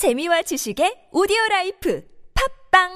재미와 0.00 0.40
지식의 0.40 1.08
오디오 1.12 1.36
라이프. 1.50 2.00
팟빵! 2.70 2.88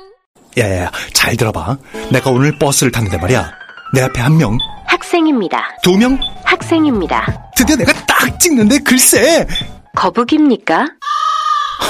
야야야 0.56 0.90
잘 1.12 1.36
들어봐. 1.36 1.76
내가 2.10 2.30
오늘 2.30 2.58
버스를 2.58 2.90
탔는데 2.90 3.18
말이야. 3.18 3.52
내 3.92 4.00
앞에 4.00 4.22
한 4.22 4.38
명. 4.38 4.56
학생입니다. 4.86 5.76
두 5.82 5.98
명? 5.98 6.18
학생입니다. 6.44 7.50
드디어 7.56 7.76
내가 7.76 7.92
딱 8.06 8.40
찍는데 8.40 8.78
글쎄. 8.78 9.46
거북입니까? 9.94 10.86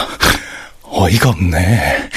어이가 0.83 1.29
없네. 1.29 2.11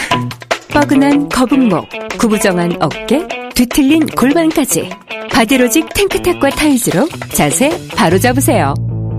뻐근한 0.70 1.30
거북목, 1.30 1.88
구부정한 2.18 2.82
어깨, 2.82 3.28
뒤틀린 3.54 4.08
골반까지. 4.08 4.90
바디로직 5.32 5.94
탱크탑과 5.94 6.50
타이즈로 6.50 7.08
자세 7.32 7.80
바로 7.96 8.18
잡으세요. 8.18 8.74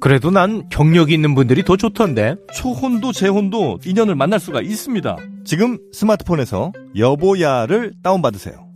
그래도 0.00 0.30
난 0.30 0.68
경력이 0.70 1.12
있는 1.12 1.34
분들이 1.34 1.64
더 1.64 1.76
좋던데. 1.76 2.36
초혼도 2.54 3.12
재혼도 3.12 3.78
인연을 3.84 4.14
만날 4.14 4.40
수가 4.40 4.60
있습니다. 4.60 5.16
지금 5.44 5.78
스마트폰에서 5.92 6.72
여보야를 6.96 7.92
다운받으세요. 8.02 8.70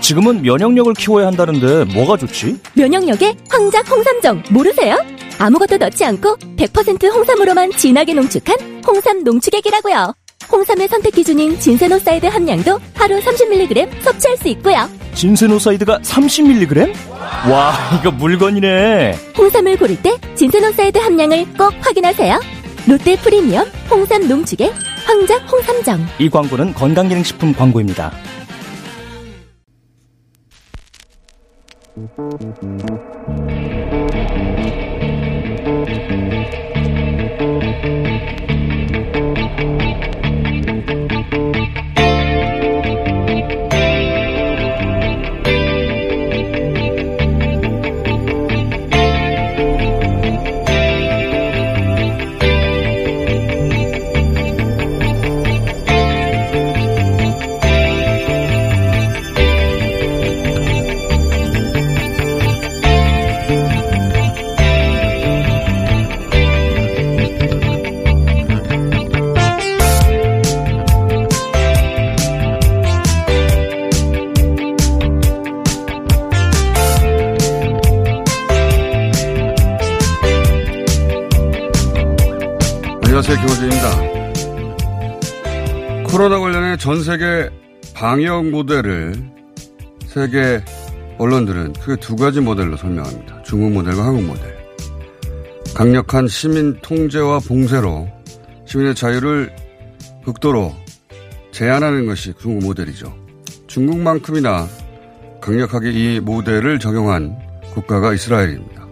지금은 0.00 0.42
면역력을 0.42 0.94
키워야 0.94 1.26
한다는데 1.26 1.84
뭐가 1.92 2.16
좋지? 2.16 2.60
면역력에 2.74 3.36
황작 3.50 3.90
홍삼정 3.90 4.42
모르세요? 4.50 4.96
아무것도 5.38 5.76
넣지 5.76 6.04
않고 6.04 6.36
100% 6.36 7.12
홍삼으로만 7.12 7.72
진하게 7.72 8.14
농축한 8.14 8.82
홍삼 8.86 9.22
농축액이라고요. 9.24 10.14
홍삼의 10.50 10.88
선택 10.88 11.14
기준인 11.14 11.58
진세노사이드 11.58 12.26
함량도 12.26 12.78
하루 12.94 13.18
30mg 13.20 14.02
섭취할 14.02 14.36
수 14.36 14.48
있고요. 14.48 14.88
진세노사이드가 15.14 15.98
30mg? 15.98 16.92
와, 17.50 17.72
이거 17.98 18.10
물건이네. 18.12 19.18
홍삼을 19.36 19.76
고를 19.76 20.00
때 20.00 20.16
진세노사이드 20.36 20.98
함량을 20.98 21.44
꼭 21.56 21.74
확인하세요. 21.80 22.40
롯데 22.88 23.16
프리미엄 23.16 23.66
홍삼 23.90 24.26
농축액 24.28 24.72
황작 25.06 25.52
홍삼정. 25.52 26.06
이 26.18 26.30
광고는 26.30 26.72
건강기능식품 26.74 27.52
광고입니다. 27.54 28.12
전 86.78 87.02
세계 87.02 87.50
방역 87.92 88.46
모델을 88.50 89.12
세계 90.06 90.62
언론들은 91.18 91.72
크게 91.72 92.00
두 92.00 92.14
가지 92.14 92.40
모델로 92.40 92.76
설명합니다. 92.76 93.42
중국 93.42 93.72
모델과 93.72 94.04
한국 94.04 94.24
모델. 94.24 94.56
강력한 95.74 96.28
시민 96.28 96.78
통제와 96.80 97.40
봉쇄로 97.40 98.08
시민의 98.64 98.94
자유를 98.94 99.54
극도로 100.24 100.72
제한하는 101.50 102.06
것이 102.06 102.32
중국 102.40 102.64
모델이죠. 102.68 103.12
중국만큼이나 103.66 104.68
강력하게 105.40 105.90
이 105.90 106.20
모델을 106.20 106.78
적용한 106.78 107.36
국가가 107.74 108.14
이스라엘입니다. 108.14 108.86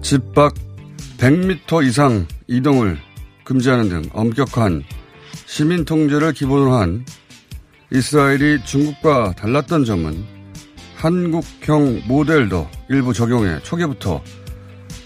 집 0.00 0.32
밖 0.32 0.54
100m 1.18 1.84
이상 1.86 2.26
이동을 2.46 2.98
금지하는 3.44 3.88
등 3.88 4.02
엄격한 4.12 4.84
시민 5.46 5.84
통제를 5.84 6.32
기본으로 6.32 6.74
한 6.74 7.04
이스라엘이 7.92 8.64
중국과 8.64 9.34
달랐던 9.36 9.84
점은 9.84 10.24
한국형 10.96 12.02
모델도 12.06 12.68
일부 12.90 13.14
적용해 13.14 13.60
초기부터 13.62 14.22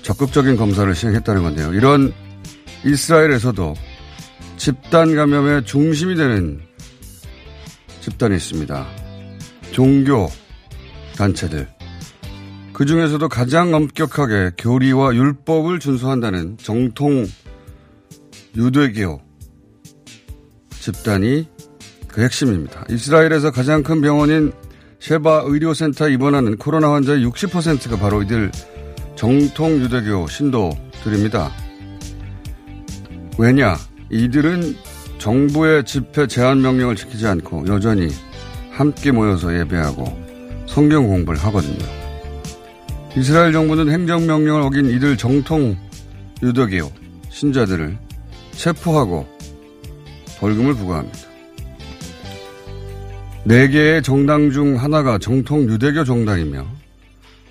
적극적인 0.03 0.57
검사를 0.57 0.93
시행했다는 0.95 1.43
건데요. 1.43 1.75
이런 1.75 2.13
이스라엘에서도 2.85 3.75
집단 4.57 5.15
감염의 5.15 5.67
중심이 5.67 6.15
되는 6.15 6.61
집단이 8.01 8.37
있습니다. 8.37 8.87
종교 9.73 10.29
단체들. 11.17 11.69
그 12.73 12.87
중에서도 12.87 13.29
가장 13.29 13.75
엄격하게 13.75 14.53
교리와 14.57 15.15
율법을 15.15 15.81
준수한다는 15.81 16.57
정통 16.57 17.27
유대교 18.57 19.30
집단이 20.81 21.47
그 22.09 22.23
핵심입니다. 22.23 22.85
이스라엘에서 22.91 23.51
가장 23.51 23.83
큰 23.83 24.01
병원인 24.01 24.53
셰바 24.99 25.45
의료센터에 25.47 26.13
입원하는 26.13 26.57
코로나 26.57 26.93
환자의 26.93 27.25
60%가 27.27 27.97
바로 27.97 28.23
이들 28.23 28.51
정통 29.15 29.81
유대교 29.81 30.27
신도들입니다. 30.27 31.53
왜냐? 33.39 33.77
이들은 34.11 34.75
정부의 35.19 35.85
집회 35.85 36.27
제한 36.27 36.61
명령을 36.63 36.97
지키지 36.97 37.27
않고 37.27 37.67
여전히 37.69 38.09
함께 38.71 39.13
모여서 39.13 39.57
예배하고 39.59 40.05
성경 40.67 41.07
공부를 41.07 41.39
하거든요. 41.45 41.87
이스라엘 43.17 43.53
정부는 43.53 43.91
행정 43.91 44.27
명령을 44.27 44.63
어긴 44.63 44.87
이들 44.87 45.17
정통 45.17 45.77
유대교 46.43 46.91
신자들을 47.29 47.99
체포하고 48.53 49.27
벌금을 50.41 50.75
부과합니다. 50.75 51.19
네 53.45 53.69
개의 53.69 54.03
정당 54.03 54.51
중 54.51 54.83
하나가 54.83 55.19
정통 55.19 55.69
유대교 55.69 56.05
정당이며 56.05 56.67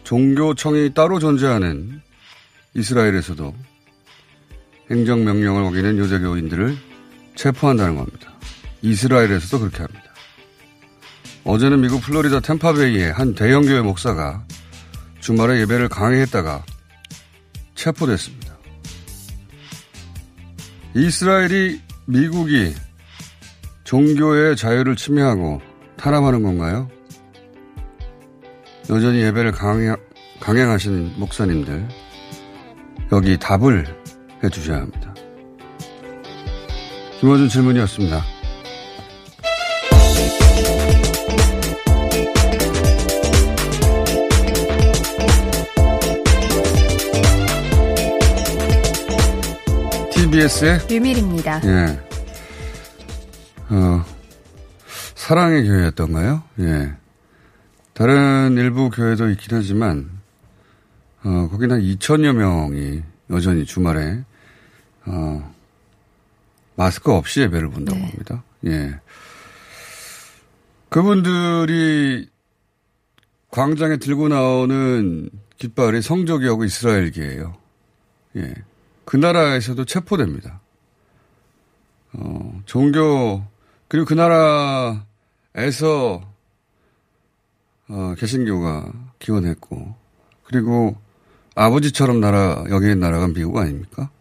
종교청이 0.03 0.93
따로 0.93 1.19
존재하는 1.19 2.01
이스라엘에서도 2.73 3.53
행정명령을 4.91 5.63
어기는 5.63 5.97
유대교인들을 5.97 6.77
체포한다는 7.35 7.95
겁니다. 7.95 8.33
이스라엘에서도 8.81 9.59
그렇게 9.59 9.77
합니다. 9.77 10.03
어제는 11.43 11.81
미국 11.81 12.01
플로리다 12.01 12.39
템파베이의 12.41 13.13
한 13.13 13.33
대형교회 13.33 13.81
목사가 13.81 14.43
주말에 15.19 15.61
예배를 15.61 15.89
강행했다가 15.89 16.63
체포됐습니다. 17.75 18.57
이스라엘이 20.95 21.88
미국이 22.09 22.73
종교의 23.83 24.55
자유를 24.55 24.95
침해하고 24.95 25.61
탄압하는 25.95 26.41
건가요? 26.41 26.89
여전히 28.89 29.21
예배를 29.21 29.51
강행, 29.51 29.95
강행하시는 30.39 31.19
목사님들, 31.19 31.87
여기 33.11 33.37
답을 33.37 33.85
해 34.43 34.49
주셔야 34.49 34.77
합니다. 34.77 35.13
김호준 37.19 37.47
질문이었습니다. 37.47 38.23
TBS의 50.39 50.79
유밀입니다. 50.89 51.61
예. 51.65 51.99
어, 53.69 54.05
사랑의 55.15 55.67
교회였던가요? 55.67 56.43
예. 56.61 56.93
다른 57.93 58.55
일부 58.57 58.89
교회도 58.89 59.29
있긴 59.31 59.57
하지만, 59.57 60.09
어, 61.23 61.49
거기는 61.51 61.75
한 61.75 61.81
2천여 61.81 62.33
명이 62.33 63.03
여전히 63.31 63.65
주말에, 63.65 64.23
어, 65.05 65.53
마스크 66.75 67.11
없이 67.11 67.41
예배를 67.41 67.69
본다고 67.69 67.99
네. 67.99 68.05
합니다. 68.05 68.43
예. 68.65 68.95
그분들이 70.87 72.29
광장에 73.51 73.97
들고 73.97 74.29
나오는 74.29 75.29
깃발이 75.57 76.01
성적이하고 76.01 76.63
이스라엘기예요. 76.63 77.57
예. 78.37 78.53
그 79.09 79.17
나라에서도 79.17 79.85
체포됩니다. 79.85 80.61
어, 82.13 82.61
종교, 82.67 83.43
그리고 83.87 84.05
그 84.05 84.13
나라에서, 84.13 85.01
어, 87.87 88.13
개신교가 88.19 88.93
기원했고, 89.17 89.95
그리고 90.43 90.95
아버지처럼 91.55 92.19
나라, 92.19 92.63
여기 92.69 92.85
있는 92.85 92.99
나라가 92.99 93.25
미국 93.25 93.57
아닙니까? 93.57 94.11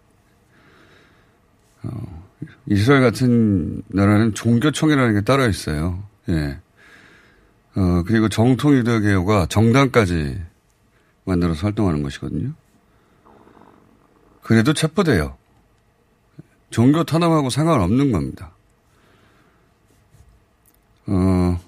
어, 1.82 2.24
이스라엘 2.64 3.02
같은 3.02 3.82
나라는 3.88 4.32
종교청이라는 4.32 5.16
게 5.16 5.20
따로 5.20 5.46
있어요. 5.46 6.02
예. 6.30 6.58
어, 7.76 8.04
그리고 8.06 8.30
정통 8.30 8.72
유대교가 8.72 9.48
정당까지 9.50 10.40
만들어서 11.26 11.66
활동하는 11.66 12.02
것이거든요. 12.02 12.54
그래도 14.48 14.72
체포돼요. 14.72 15.36
종교 16.70 17.04
탄압하고 17.04 17.50
상관없는 17.50 18.12
겁니다. 18.12 18.52
어, 21.06 21.60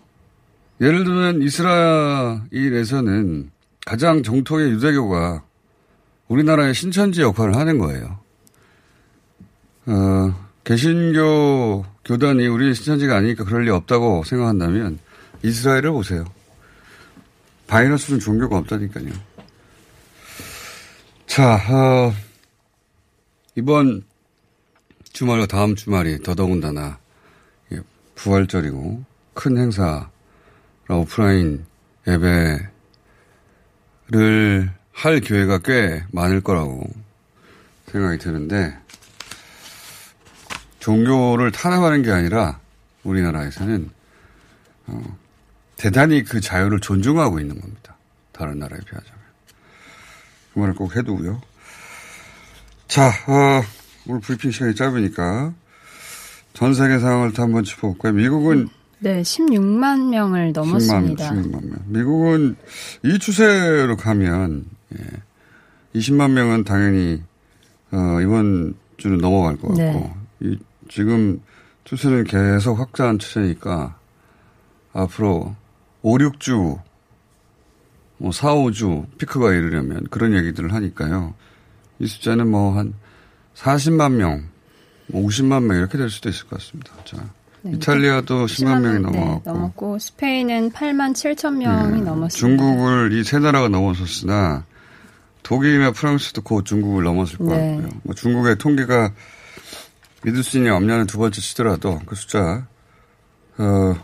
예를 0.80 1.04
들면 1.04 1.42
이스라엘에서는 1.42 3.50
가장 3.84 4.22
정통의 4.22 4.70
유대교가 4.70 5.42
우리나라의 6.28 6.72
신천지 6.72 7.20
역할을 7.20 7.54
하는 7.54 7.76
거예요. 7.76 8.18
어, 9.84 10.48
개신교 10.64 11.84
교단이 12.06 12.46
우리 12.46 12.72
신천지가 12.72 13.14
아니니까 13.14 13.44
그럴 13.44 13.66
리 13.66 13.70
없다고 13.70 14.24
생각한다면 14.24 14.98
이스라엘을 15.42 15.90
보세요. 15.90 16.24
바이러스는 17.66 18.20
종교가 18.20 18.56
없다니까요. 18.56 19.10
자, 21.26 21.60
어, 21.68 22.29
이번 23.56 24.04
주말과 25.12 25.46
다음 25.46 25.74
주말이 25.74 26.22
더더군다나 26.22 26.98
예, 27.72 27.80
부활절이고 28.14 29.04
큰 29.34 29.58
행사라 29.58 30.08
오프라인 30.88 31.66
예배를 32.06 32.70
할 34.92 35.20
교회가 35.20 35.58
꽤 35.58 36.04
많을 36.12 36.40
거라고 36.42 36.82
생각이 37.86 38.18
드는데 38.18 38.78
종교를 40.78 41.50
탄압하는 41.50 42.02
게 42.02 42.10
아니라 42.10 42.60
우리나라에서는 43.02 43.90
어, 44.86 45.18
대단히 45.76 46.22
그 46.22 46.40
자유를 46.40 46.80
존중하고 46.80 47.40
있는 47.40 47.60
겁니다. 47.60 47.96
다른 48.32 48.58
나라에 48.58 48.78
비하자면. 48.80 49.20
그 50.52 50.58
말을 50.58 50.74
꼭 50.74 50.96
해두고요. 50.96 51.40
자, 52.90 53.06
어, 53.28 53.62
오늘 54.08 54.20
브리핑 54.20 54.50
시간이 54.50 54.74
짧으니까 54.74 55.54
전 56.54 56.74
세계 56.74 56.98
상황을 56.98 57.32
또 57.32 57.44
한번 57.44 57.62
짚어볼까요? 57.62 58.14
미국은 58.14 58.68
네, 58.98 59.22
16만 59.22 60.08
명을 60.08 60.50
넘었습니다. 60.50 61.30
16만, 61.30 61.44
16만 61.44 61.64
명. 61.66 61.78
미국은 61.86 62.56
이 63.04 63.16
추세로 63.20 63.96
가면 63.96 64.64
예, 64.98 65.04
20만 65.94 66.32
명은 66.32 66.64
당연히 66.64 67.22
어, 67.92 68.20
이번 68.22 68.74
주는 68.96 69.18
넘어갈 69.18 69.56
것 69.56 69.68
같고 69.68 69.80
네. 69.82 70.14
이, 70.40 70.58
지금 70.88 71.40
추세는 71.84 72.24
계속 72.24 72.76
확장 72.76 73.18
추세니까 73.18 73.96
앞으로 74.92 75.54
5, 76.02 76.18
6주 76.18 76.80
뭐 78.18 78.32
4, 78.32 78.52
5주 78.52 79.06
피크가 79.16 79.52
이르려면 79.54 80.08
그런 80.10 80.34
얘기들을 80.34 80.74
하니까요. 80.74 81.34
이 82.00 82.06
숫자는 82.06 82.48
뭐 82.50 82.76
한 82.76 82.94
40만 83.54 84.12
명, 84.12 84.44
뭐 85.06 85.22
50만 85.26 85.62
명 85.64 85.76
이렇게 85.76 85.98
될 85.98 86.08
수도 86.10 86.28
있을 86.28 86.46
것 86.46 86.58
같습니다. 86.58 86.92
자, 87.04 87.18
네, 87.62 87.72
이탈리아도 87.72 88.46
10만 88.46 88.80
명이 88.80 88.94
네, 88.94 88.98
넘어갔고 89.00 89.42
넘었고 89.50 89.98
스페인은 89.98 90.70
8만 90.72 91.12
7천 91.12 91.56
명이 91.56 92.00
넘었습니다. 92.02 92.30
중국을 92.30 93.12
이 93.12 93.22
세 93.22 93.38
나라가 93.38 93.68
넘어섰으나 93.68 94.64
독일이나 95.42 95.90
프랑스도 95.92 96.42
곧 96.42 96.64
중국을 96.64 97.04
넘었을 97.04 97.38
것 97.38 97.48
네. 97.48 97.76
같고요. 97.76 98.00
뭐 98.02 98.14
중국의 98.14 98.56
통계가 98.58 99.12
믿을 100.24 100.42
수 100.42 100.58
있냐 100.58 100.74
없냐는 100.76 101.06
두 101.06 101.18
번째 101.18 101.40
치더라도 101.40 102.00
그 102.06 102.14
숫자 102.14 102.66
어, 103.58 103.94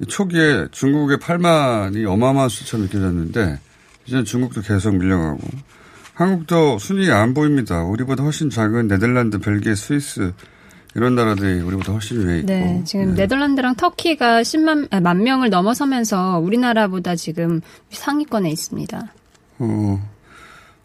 이 0.00 0.06
초기에 0.06 0.68
중국의 0.72 1.18
8만이 1.18 2.06
어마어마한 2.06 2.48
숫자로 2.50 2.82
느껴졌는데 2.84 3.58
이제는 4.06 4.24
중국도 4.26 4.60
계속 4.62 4.94
밀려가고 4.94 5.38
한국도 6.16 6.78
순위 6.78 7.10
안 7.10 7.34
보입니다. 7.34 7.84
우리보다 7.84 8.24
훨씬 8.24 8.48
작은 8.48 8.88
네덜란드, 8.88 9.38
벨기에, 9.38 9.74
스위스 9.74 10.32
이런 10.94 11.14
나라들이 11.14 11.60
우리보다 11.60 11.92
훨씬 11.92 12.26
위에 12.26 12.38
있고 12.38 12.46
네, 12.46 12.82
지금 12.86 13.14
네 13.14 13.26
덜란드랑 13.26 13.74
터키가 13.74 14.40
10만 14.40 14.88
아, 14.90 15.00
만 15.00 15.22
명을 15.22 15.50
넘어서면서 15.50 16.38
우리나라보다 16.38 17.16
지금 17.16 17.60
상위권에 17.90 18.48
있습니다. 18.48 19.12
어, 19.58 20.10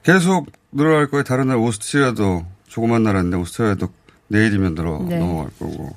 계속 0.03 0.47
늘어날 0.73 1.07
거예요. 1.09 1.23
다른 1.23 1.47
나라 1.47 1.61
오스트리아도 1.61 2.45
조그만 2.67 3.03
나라인데 3.03 3.37
오스트리아도 3.37 3.87
내일이면 4.27 4.75
늘어 4.75 5.01
네. 5.07 5.17
넘어갈 5.17 5.49
거고 5.57 5.95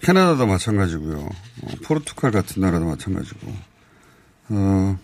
캐나다도 0.00 0.46
마찬가지고요. 0.46 1.18
어, 1.18 1.68
포르투갈 1.84 2.30
같은 2.30 2.62
나라도 2.62 2.86
마찬가지고 2.86 3.52
어, 4.48 4.98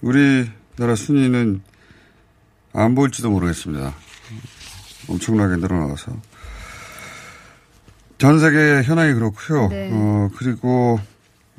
우리나라 0.00 0.94
순위는 0.94 1.60
안 2.78 2.94
보일지도 2.94 3.30
모르겠습니다. 3.30 3.92
엄청나게 5.08 5.56
늘어나서 5.56 6.12
전 8.18 8.38
세계 8.38 8.82
현황이 8.82 9.14
그렇고요. 9.14 9.68
네. 9.68 9.90
어, 9.92 10.30
그리고 10.36 11.00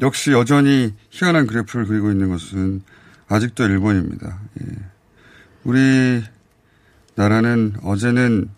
역시 0.01 0.31
여전히 0.31 0.93
희한한 1.09 1.47
그래프를 1.47 1.85
그리고 1.85 2.09
있는 2.11 2.29
것은 2.29 2.83
아직도 3.27 3.65
일본입니다. 3.65 4.39
예. 4.61 4.65
우리 5.63 6.23
나라는 7.15 7.75
어제는 7.83 8.49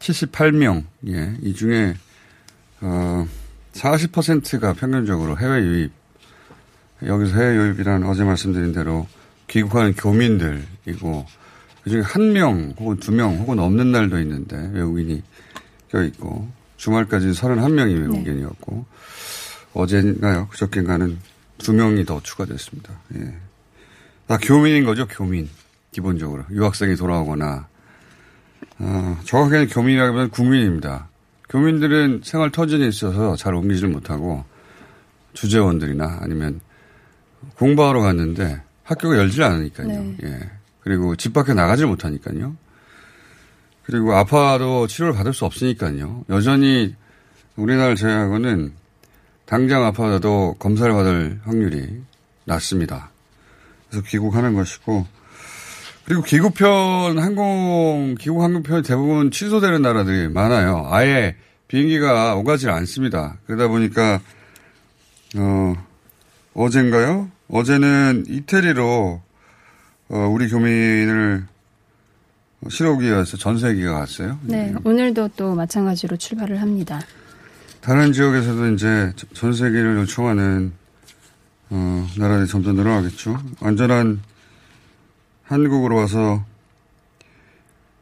78명, 0.00 0.84
예, 1.08 1.34
이 1.42 1.54
중에, 1.54 1.94
어, 2.80 3.26
40%가 3.72 4.74
평균적으로 4.74 5.38
해외 5.38 5.62
유입, 5.62 5.92
여기서 7.04 7.36
해외 7.36 7.56
유입이란 7.56 8.04
어제 8.04 8.24
말씀드린 8.24 8.72
대로 8.72 9.06
귀국하는 9.48 9.94
교민들이고, 9.94 11.26
그 11.82 11.90
중에 11.90 12.00
한 12.02 12.32
명 12.32 12.74
혹은 12.78 12.96
두 12.98 13.12
명 13.12 13.36
혹은 13.38 13.58
없는 13.58 13.90
날도 13.92 14.18
있는데 14.20 14.70
외국인이 14.72 15.22
껴있고, 15.90 16.48
주말까지는 16.76 17.34
31명이 17.34 18.00
외국인이었고, 18.02 18.84
어제인가요? 19.74 20.48
그저께인가는 20.48 21.18
두 21.58 21.72
명이 21.72 22.04
더 22.04 22.20
추가됐습니다. 22.22 22.92
예. 23.16 23.34
다 24.26 24.38
교민인 24.40 24.84
거죠, 24.84 25.06
교민. 25.08 25.48
기본적으로. 25.92 26.44
유학생이 26.50 26.94
돌아오거나, 26.96 27.66
어, 28.78 29.18
정확하게는 29.24 29.68
교민이라기보다는 29.68 30.30
국민입니다. 30.30 31.08
교민들은 31.48 32.20
생활 32.24 32.50
터전이 32.50 32.86
있어서 32.88 33.36
잘 33.36 33.54
옮기지를 33.54 33.88
못하고, 33.90 34.44
주재원들이나 35.32 36.18
아니면 36.22 36.60
공부하러 37.56 38.00
갔는데 38.00 38.60
학교가 38.84 39.16
열질 39.16 39.42
않으니까요. 39.42 39.86
네. 39.88 40.16
예. 40.24 40.50
그리고 40.82 41.16
집 41.16 41.32
밖에 41.32 41.54
나가질 41.54 41.86
못하니까요. 41.86 42.56
그리고 43.84 44.14
아파도 44.14 44.86
치료를 44.86 45.14
받을 45.14 45.34
수 45.34 45.44
없으니까요. 45.44 46.24
여전히 46.28 46.94
우리나라 47.56 47.94
제외하고는 47.94 48.72
당장 49.46 49.84
아파도 49.84 50.54
검사를 50.58 50.92
받을 50.92 51.40
확률이 51.44 52.02
낮습니다. 52.44 53.10
그래서 53.88 54.06
귀국하는 54.06 54.54
것이고 54.54 55.06
그리고 56.04 56.22
귀국편 56.22 57.18
항공 57.18 58.14
귀국 58.18 58.42
항공편이 58.42 58.82
대부분 58.82 59.30
취소되는 59.30 59.82
나라들이 59.82 60.28
많아요. 60.28 60.86
아예 60.90 61.36
비행기가 61.68 62.34
오가질 62.36 62.70
않습니다. 62.70 63.38
그러다 63.46 63.68
보니까 63.68 64.20
어 65.36 65.74
어젠가요? 66.54 67.30
어제는 67.48 68.24
이태리로 68.28 69.22
어, 70.10 70.26
우리 70.26 70.48
교민을 70.48 71.46
실오기에서 72.68 73.36
전세기가 73.36 73.94
갔어요. 73.94 74.38
네, 74.42 74.74
오늘도 74.84 75.30
또 75.36 75.54
마찬가지로 75.54 76.16
출발을 76.16 76.60
합니다. 76.60 77.00
다른 77.80 78.12
지역에서도 78.12 78.72
이제 78.72 79.12
전세기를 79.32 79.96
요청하는 79.98 80.72
어, 81.70 82.08
나라들이 82.18 82.48
점점 82.48 82.74
늘어나겠죠. 82.76 83.40
안전한 83.60 84.20
한국으로 85.44 85.96
와서 85.96 86.44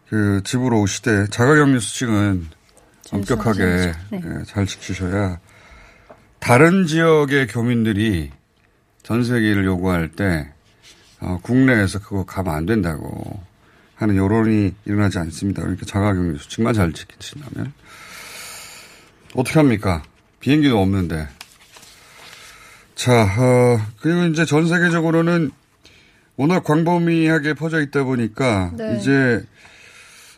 그 0.09 0.41
집으로 0.45 0.81
오시되 0.81 1.27
자가격리 1.27 1.79
수칙은 1.79 2.47
엄격하게 3.13 3.93
네. 4.11 4.23
예, 4.25 4.45
잘 4.47 4.67
지키셔야 4.67 5.39
다른 6.41 6.87
지역의 6.87 7.49
교민들이 7.49 8.31
전세기를 9.03 9.65
요구할 9.67 10.09
때 10.09 10.53
어, 11.21 11.39
국내에서 11.43 11.99
그거 11.99 12.25
가면 12.25 12.55
안 12.55 12.67
된다고 12.67 13.43
하는 13.97 14.17
여론이 14.17 14.75
일어나지 14.85 15.19
않습니다. 15.19 15.63
그러니까 15.63 15.85
자가격리 15.87 16.39
수칙만 16.39 16.75
잘 16.75 16.93
지키신다면 16.93 17.73
어떻게 19.35 19.59
합니까? 19.59 20.03
비행기도 20.41 20.81
없는데. 20.81 21.29
자, 22.95 23.23
어, 23.23 23.81
그리고 24.01 24.25
이제 24.25 24.45
전 24.45 24.69
세계적으로는 24.69 25.51
워낙 26.37 26.63
광범위하게 26.63 27.55
퍼져 27.55 27.81
있다 27.81 28.05
보니까 28.05 28.73
네. 28.77 28.97
이제 28.99 29.45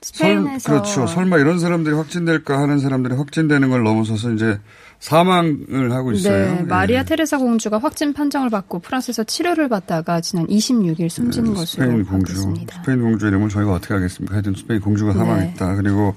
스페인에서 0.03 0.71
그렇죠. 0.71 1.07
설마 1.07 1.39
이런 1.39 1.59
사람들이 1.59 1.95
확진될까 1.95 2.59
하는 2.59 2.79
사람들이 2.79 3.15
확진되는 3.15 3.69
걸 3.69 3.83
넘어서서 3.83 4.33
이제 4.33 4.59
사망을 4.99 5.93
하고 5.93 6.13
있어요. 6.13 6.55
네, 6.55 6.59
예. 6.61 6.63
마리아 6.63 7.03
테레사 7.03 7.39
공주가 7.39 7.79
확진 7.79 8.13
판정을 8.15 8.49
받고 8.51 8.79
프랑스에서 8.79 9.25
치료를 9.25 9.69
받다가 9.69 10.21
지난 10.21 10.47
26일 10.47 11.09
숨진 11.11 11.53
것으로 11.55 11.61
네, 11.61 11.67
스페인 11.67 12.05
공주, 12.05 12.33
밝혔습니다. 12.33 12.83
스페인 12.83 13.03
공주 13.03 13.27
이름을 13.27 13.49
저희가 13.51 13.73
어떻게 13.73 13.95
하겠습니까? 13.95 14.35
하여튼 14.35 14.55
스페인 14.55 14.81
공주가 14.81 15.13
네. 15.13 15.19
사망했다. 15.19 15.75
그리고 15.77 16.15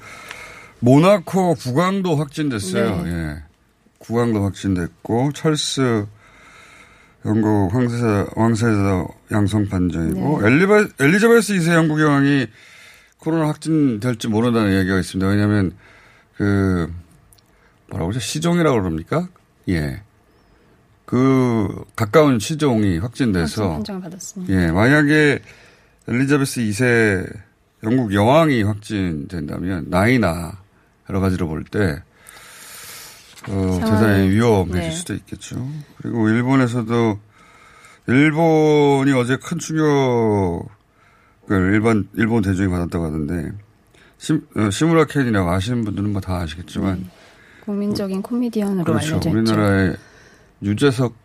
모나코 0.80 1.56
국왕도 1.56 2.16
확진됐어요. 2.16 3.04
네. 3.04 3.12
예. 3.12 3.44
국왕도 4.00 4.44
확진됐고 4.44 5.32
찰스 5.34 6.06
영국 7.26 7.74
황세자 7.74 8.28
왕세자 8.36 9.06
양성 9.32 9.68
반전이고 9.68 10.42
네. 10.42 10.48
엘리바, 10.48 10.88
엘리자베스 11.00 11.54
2세 11.54 11.74
영국 11.74 12.02
여왕이 12.02 12.48
코로나 13.24 13.48
확진될지 13.48 14.28
모른다는 14.28 14.78
얘기가 14.80 15.00
있습니다. 15.00 15.30
왜냐하면 15.30 15.72
그 16.36 16.94
뭐라고 17.90 18.10
그러죠? 18.12 18.20
시종이라고 18.20 18.82
그럽니까? 18.82 19.30
예. 19.70 20.02
그 21.06 21.86
가까운 21.96 22.40
시종이 22.40 22.98
확진 22.98 23.28
확진돼서 23.34 23.70
판정을 23.70 24.02
받았습니다. 24.02 24.54
예, 24.54 24.72
만약에 24.72 25.40
엘리자베스 26.10 26.62
2세 26.62 27.34
영국 27.84 28.14
여왕이 28.14 28.64
확진된다면 28.64 29.86
나이나 29.90 30.60
여러 31.10 31.22
가지로 31.22 31.48
볼 31.48 31.64
때 31.64 32.02
어, 33.50 33.80
대단히 33.80 34.30
위험해질 34.30 34.82
네. 34.82 34.92
수도 34.92 35.14
있겠죠. 35.14 35.66
그리고 35.98 36.28
일본에서도 36.30 37.20
일본이 38.08 39.14
어제 39.14 39.38
큰 39.38 39.60
충격 39.60 40.68
을 41.52 41.74
일반 41.74 42.08
일본 42.14 42.42
대중이 42.42 42.70
받았다고 42.70 43.06
하던데 43.06 43.52
시, 44.18 44.34
어, 44.56 44.70
시무라 44.70 45.06
켄이라고 45.06 45.50
아시는 45.52 45.84
분들은 45.84 46.12
뭐 46.12 46.22
다 46.22 46.38
아시겠지만 46.38 47.10
국민적인 47.66 48.22
코미디언으로 48.22 48.84
그렇죠. 48.86 49.16
알려져 49.16 49.30
있죠. 49.30 49.38
우리나라의 49.40 49.98
유재석 50.62 51.16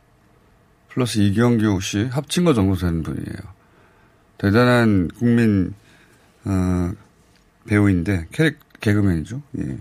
플러스 0.88 1.18
이경규 1.20 1.80
씨 1.80 2.04
합친 2.06 2.44
거 2.44 2.52
정도 2.54 2.74
되는 2.74 3.02
분이에요. 3.04 3.36
대단한 4.38 5.08
국민 5.18 5.74
어, 6.44 6.92
배우인데 7.66 8.26
캐릭 8.32 8.58
개그맨이죠. 8.80 9.42
예. 9.58 9.78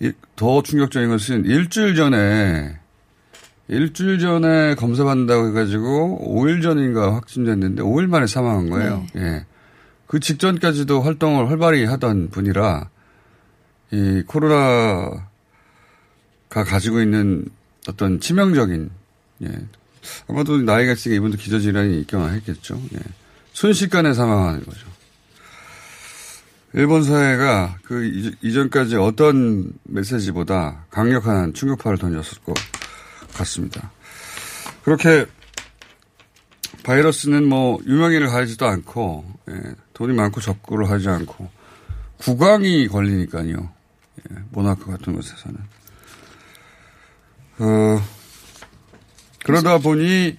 이- 0.00 0.12
더 0.36 0.62
충격적인 0.62 1.08
것은 1.10 1.44
일주일 1.44 1.94
전에 1.94 2.78
일주일 3.68 4.18
전에 4.18 4.74
검사 4.74 5.04
받는다고 5.04 5.48
해가지고 5.48 6.34
5일 6.36 6.62
전인가 6.62 7.14
확진됐는데 7.14 7.82
5일 7.82 8.06
만에 8.08 8.26
사망한 8.26 8.68
거예요. 8.70 9.06
예. 9.16 9.46
그 10.06 10.20
직전까지도 10.20 11.00
활동을 11.00 11.48
활발히 11.50 11.84
하던 11.86 12.28
분이라 12.30 12.88
이 13.92 14.22
코로나가 14.26 15.24
가지고 16.50 17.00
있는 17.00 17.46
어떤 17.88 18.20
치명적인 18.20 18.90
예. 19.44 19.48
아마도 20.28 20.58
나이가 20.58 20.92
있으니까 20.92 21.16
이분도 21.16 21.38
기저질환이 21.38 22.00
있거나 22.00 22.28
했겠죠. 22.28 22.80
예. 22.94 22.98
순식간에 23.54 24.12
사망하는 24.12 24.62
거죠. 24.64 24.86
일본 26.74 27.02
사회가 27.04 27.78
그 27.84 28.04
이- 28.04 28.34
이전까지 28.42 28.96
어떤 28.96 29.72
메시지보다 29.84 30.84
강력한 30.90 31.54
충격파를 31.54 31.98
던졌을 31.98 32.38
것 32.42 32.54
같습니다. 33.34 33.90
그렇게 34.84 35.26
바이러스는 36.84 37.44
뭐 37.48 37.78
유명인을 37.86 38.28
가리지도 38.28 38.66
않고 38.66 39.24
예, 39.50 39.74
돈이 39.94 40.14
많고 40.14 40.40
적구를 40.40 40.90
하지 40.90 41.08
않고 41.08 41.48
국왕이 42.18 42.88
걸리니까요. 42.88 43.54
예, 44.30 44.36
모나크 44.50 44.86
같은 44.86 45.14
곳에서는 45.14 45.58
어, 47.58 48.02
그러다 49.44 49.78
보니 49.78 50.36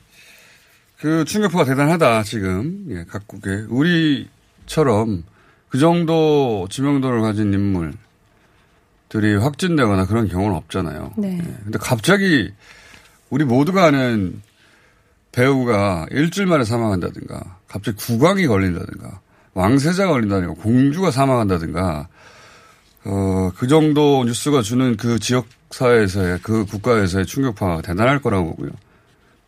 그 0.99 1.25
충격파가 1.25 1.65
대단하다 1.65 2.23
지금 2.23 2.85
예, 2.89 3.05
각국에 3.05 3.65
우리처럼 3.69 5.23
그 5.69 5.79
정도 5.79 6.67
지명도를 6.69 7.21
가진 7.21 7.53
인물들이 7.53 9.35
확진되거나 9.35 10.05
그런 10.05 10.27
경우는 10.27 10.55
없잖아요. 10.55 11.13
네. 11.17 11.39
예, 11.39 11.57
근데 11.63 11.79
갑자기 11.79 12.53
우리 13.35 13.43
모두가 13.43 13.83
아는 13.83 14.41
배우가 15.33 16.05
일주일 16.09 16.47
만에 16.47 16.63
사망한다든가, 16.63 17.57
갑자기 17.67 17.97
국왕이 17.97 18.47
걸린다든가, 18.47 19.19
왕세자가 19.53 20.13
걸린다든가, 20.13 20.53
공주가 20.53 21.11
사망한다든가, 21.11 22.07
어, 23.03 23.51
그 23.57 23.67
정도 23.67 24.23
뉴스가 24.23 24.61
주는 24.61 24.95
그 24.95 25.19
지역 25.19 25.47
사회에서의, 25.71 26.39
그 26.43 26.65
국가에서의 26.65 27.25
충격파가 27.25 27.81
대단할 27.81 28.21
거라고 28.21 28.51
보고요. 28.51 28.71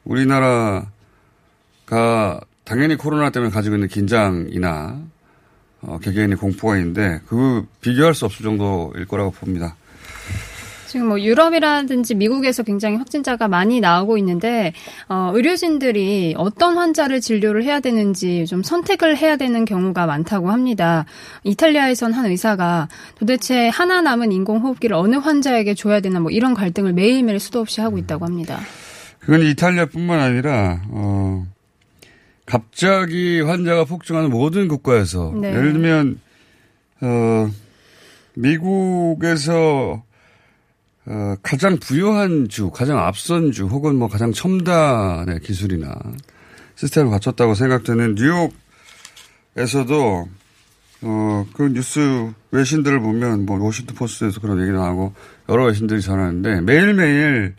우리나라가 0.03 0.91
당연히 2.65 2.97
코로나 2.97 3.29
때문에 3.29 3.53
가지고 3.53 3.77
있는 3.77 3.87
긴장이나, 3.87 4.99
어, 5.79 5.99
개개인의 5.99 6.35
공포가 6.35 6.75
있는데, 6.75 7.21
그 7.25 7.65
비교할 7.79 8.13
수 8.13 8.25
없을 8.25 8.43
정도일 8.43 9.05
거라고 9.05 9.31
봅니다. 9.31 9.77
지금 10.87 11.07
뭐 11.07 11.19
유럽이라든지 11.19 12.15
미국에서 12.15 12.63
굉장히 12.63 12.95
확진자가 12.95 13.47
많이 13.47 13.79
나오고 13.79 14.17
있는데 14.17 14.73
어, 15.09 15.31
의료진들이 15.33 16.35
어떤 16.37 16.77
환자를 16.77 17.19
진료를 17.21 17.63
해야 17.63 17.79
되는지 17.79 18.45
좀 18.45 18.63
선택을 18.63 19.17
해야 19.17 19.35
되는 19.35 19.65
경우가 19.65 20.05
많다고 20.05 20.49
합니다. 20.49 21.05
이탈리아에선 21.43 22.13
한 22.13 22.25
의사가 22.25 22.87
도대체 23.15 23.67
하나 23.67 24.01
남은 24.01 24.31
인공호흡기를 24.31 24.95
어느 24.95 25.17
환자에게 25.17 25.73
줘야 25.73 25.99
되나 25.99 26.19
뭐 26.19 26.31
이런 26.31 26.53
갈등을 26.53 26.93
매일매일 26.93 27.39
수도 27.39 27.59
없이 27.59 27.81
하고 27.81 27.97
있다고 27.97 28.25
합니다. 28.25 28.59
그건 29.19 29.41
이탈리아뿐만 29.41 30.19
아니라 30.19 30.81
어 30.89 31.45
갑자기 32.45 33.41
환자가 33.41 33.83
폭증하는 33.83 34.29
모든 34.29 34.69
국가에서 34.69 35.33
네. 35.35 35.49
예를 35.49 35.73
들면 35.73 36.19
어 37.01 37.49
미국에서 38.35 40.06
어 41.09 41.35
가장 41.41 41.77
부유한 41.77 42.49
주, 42.49 42.69
가장 42.69 42.99
앞선 42.99 43.51
주 43.51 43.65
혹은 43.65 43.95
뭐 43.95 44.07
가장 44.07 44.33
첨단의 44.33 45.39
기술이나 45.39 45.95
시스템을 46.75 47.09
갖췄다고 47.11 47.53
생각되는 47.55 48.15
뉴욕에서도 49.55 50.27
어 51.03 51.27
그 51.53 51.69
뉴스 51.73 52.31
외신들을 52.51 52.99
보면 52.99 53.45
뭐 53.45 53.59
워싱턴 53.59 53.95
포스트에서 53.95 54.39
그런 54.39 54.61
얘기 54.61 54.71
나오고 54.71 55.13
여러 55.49 55.65
외신들이 55.65 56.01
전하는데 56.01 56.61
매일매일 56.61 57.55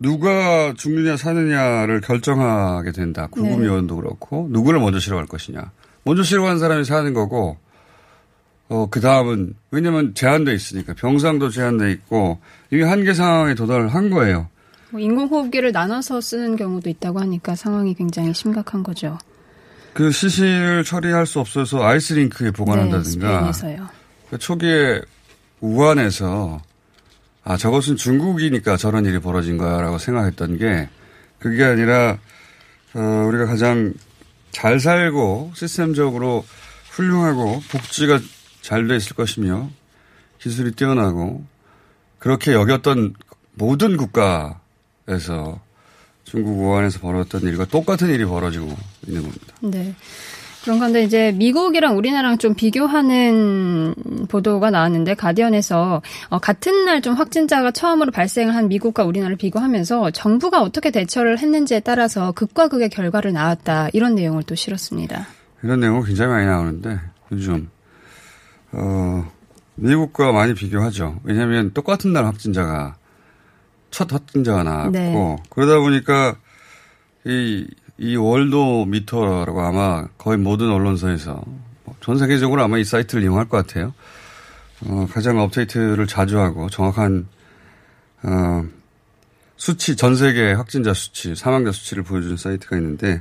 누가 0.00 0.72
죽느냐 0.74 1.16
사느냐를 1.16 2.00
결정하게 2.00 2.92
된다. 2.92 3.28
구금위원도 3.30 3.96
그렇고 3.96 4.48
누구를 4.50 4.80
먼저 4.80 4.98
실어갈 4.98 5.26
것이냐. 5.26 5.72
먼저 6.04 6.22
실어간 6.22 6.58
사람이 6.58 6.84
사는 6.84 7.12
거고 7.12 7.58
어, 8.70 8.86
그 8.88 9.00
다음은 9.00 9.54
왜냐면 9.72 10.14
제한돼 10.14 10.54
있으니까 10.54 10.94
병상도 10.94 11.50
제한돼 11.50 11.90
있고 11.90 12.38
이게 12.70 12.84
한계 12.84 13.12
상황에 13.12 13.54
도달한 13.54 14.10
거예요. 14.10 14.48
뭐 14.90 15.00
인공호흡기를 15.00 15.72
나눠서 15.72 16.20
쓰는 16.20 16.54
경우도 16.56 16.88
있다고 16.88 17.20
하니까 17.20 17.56
상황이 17.56 17.94
굉장히 17.94 18.32
심각한 18.32 18.84
거죠. 18.84 19.18
그 19.92 20.12
시신을 20.12 20.84
처리할 20.84 21.26
수 21.26 21.40
없어서 21.40 21.82
아이스링크에 21.82 22.46
네, 22.46 22.52
보관한다든가 22.52 23.52
스페인에서요. 23.52 23.88
그 24.30 24.38
초기에 24.38 25.00
우한에서 25.60 26.62
아 27.42 27.56
저것은 27.56 27.96
중국이니까 27.96 28.76
저런 28.76 29.04
일이 29.04 29.18
벌어진 29.18 29.58
거야라고 29.58 29.98
생각했던 29.98 30.58
게 30.58 30.88
그게 31.40 31.64
아니라 31.64 32.18
어, 32.94 33.24
우리가 33.26 33.46
가장 33.46 33.92
잘 34.52 34.78
살고 34.78 35.52
시스템적으로 35.56 36.44
훌륭하고 36.90 37.60
복지가 37.70 38.20
잘 38.62 38.86
돼 38.88 38.96
있을 38.96 39.14
것이며 39.16 39.68
기술이 40.38 40.72
뛰어나고 40.72 41.44
그렇게 42.18 42.52
여겼던 42.52 43.14
모든 43.54 43.96
국가에서 43.96 45.60
중국 46.24 46.58
우한에서 46.60 47.00
벌어졌던 47.00 47.42
일과 47.42 47.64
똑같은 47.64 48.08
일이 48.08 48.24
벌어지고 48.24 48.68
있는 49.06 49.22
겁니다. 49.22 49.54
네. 49.60 49.94
그런 50.62 50.78
건데 50.78 51.02
이제 51.02 51.32
미국이랑 51.32 51.96
우리나라랑 51.96 52.36
좀 52.36 52.54
비교하는 52.54 53.94
보도가 54.28 54.70
나왔는데 54.70 55.14
가디언에서 55.14 56.02
어, 56.28 56.38
같은 56.38 56.84
날 56.84 57.00
좀 57.00 57.14
확진자가 57.14 57.70
처음으로 57.70 58.12
발생을 58.12 58.54
한 58.54 58.68
미국과 58.68 59.04
우리나라를 59.04 59.36
비교하면서 59.38 60.10
정부가 60.10 60.60
어떻게 60.60 60.90
대처를 60.90 61.38
했는지에 61.38 61.80
따라서 61.80 62.32
극과 62.32 62.68
극의 62.68 62.90
결과를 62.90 63.32
낳았다 63.32 63.88
이런 63.94 64.14
내용을 64.14 64.42
또 64.42 64.54
실었습니다. 64.54 65.26
이런 65.62 65.80
내용은 65.80 66.04
굉장히 66.04 66.30
많이 66.32 66.46
나오는데 66.46 67.00
요즘 67.32 67.70
어, 68.72 69.30
미국과 69.74 70.32
많이 70.32 70.54
비교하죠. 70.54 71.20
왜냐하면 71.24 71.72
똑같은 71.72 72.12
날 72.12 72.24
확진자가 72.26 72.96
첫 73.90 74.12
확진자가 74.12 74.62
나왔고 74.62 74.90
네. 74.90 75.36
그러다 75.50 75.78
보니까 75.78 76.36
이, 77.24 77.66
이 77.98 78.16
월도 78.16 78.86
미터라고 78.86 79.60
아마 79.60 80.06
거의 80.18 80.38
모든 80.38 80.70
언론사에서 80.70 81.42
뭐전 81.84 82.18
세계적으로 82.18 82.62
아마 82.62 82.78
이 82.78 82.84
사이트를 82.84 83.24
이용할 83.24 83.48
것 83.48 83.56
같아요. 83.56 83.92
어, 84.86 85.06
가장 85.10 85.38
업데이트를 85.38 86.06
자주 86.06 86.38
하고 86.38 86.70
정확한 86.70 87.26
어, 88.22 88.64
수치 89.56 89.96
전 89.96 90.16
세계 90.16 90.52
확진자 90.52 90.94
수치 90.94 91.34
사망자 91.34 91.72
수치를 91.72 92.02
보여주는 92.02 92.36
사이트가 92.36 92.76
있는데 92.76 93.20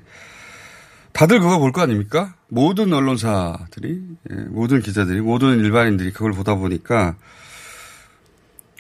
다들 1.13 1.39
그거 1.39 1.59
볼 1.59 1.71
거 1.71 1.81
아닙니까? 1.81 2.35
모든 2.47 2.93
언론사들이 2.93 4.01
예, 4.31 4.35
모든 4.49 4.81
기자들이 4.81 5.21
모든 5.21 5.59
일반인들이 5.59 6.11
그걸 6.13 6.31
보다 6.31 6.55
보니까 6.55 7.15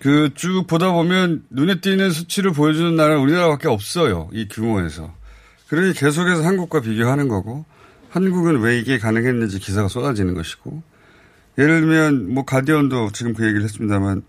그 0.01 0.29
쭉 0.35 0.65
보다 0.65 0.91
보면 0.91 1.43
눈에 1.49 1.81
띄는 1.81 2.11
수치를 2.11 2.51
보여주는 2.53 2.95
나라는 2.95 3.21
우리나라밖에 3.21 3.67
없어요. 3.67 4.29
이 4.31 4.47
규모에서. 4.47 5.13
그러니 5.67 5.93
계속해서 5.93 6.43
한국과 6.43 6.81
비교하는 6.81 7.27
거고 7.27 7.65
한국은 8.09 8.59
왜 8.61 8.79
이게 8.79 8.97
가능했는지 8.97 9.59
기사가 9.59 9.87
쏟아지는 9.87 10.33
것이고 10.33 10.81
예를 11.57 11.81
들면 11.81 12.33
뭐 12.33 12.45
가디언도 12.45 13.11
지금 13.11 13.33
그 13.33 13.43
얘기를 13.43 13.63
했습니다만 13.63 14.23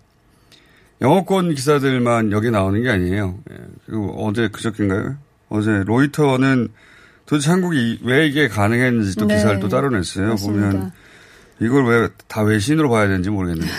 영어권 1.01 1.55
기사들만 1.55 2.31
여기 2.31 2.51
나오는 2.51 2.79
게 2.83 2.89
아니에요. 2.89 3.39
예. 3.51 3.55
그리고 3.85 4.27
어제 4.27 4.49
그저께인가요? 4.49 5.15
어제 5.49 5.83
로이터는 5.85 6.67
도대체 7.31 7.49
한국이 7.49 7.99
왜 8.03 8.27
이게 8.27 8.49
가능했는지 8.49 9.15
또 9.15 9.25
네. 9.25 9.35
기사를 9.35 9.57
또 9.61 9.69
따로 9.69 9.89
냈어요. 9.89 10.31
맞습니다. 10.31 10.69
보면 10.69 10.91
이걸 11.61 11.85
왜 11.85 12.09
다 12.27 12.41
외신으로 12.41 12.89
봐야 12.89 13.07
되는지 13.07 13.29
모르겠는데. 13.29 13.71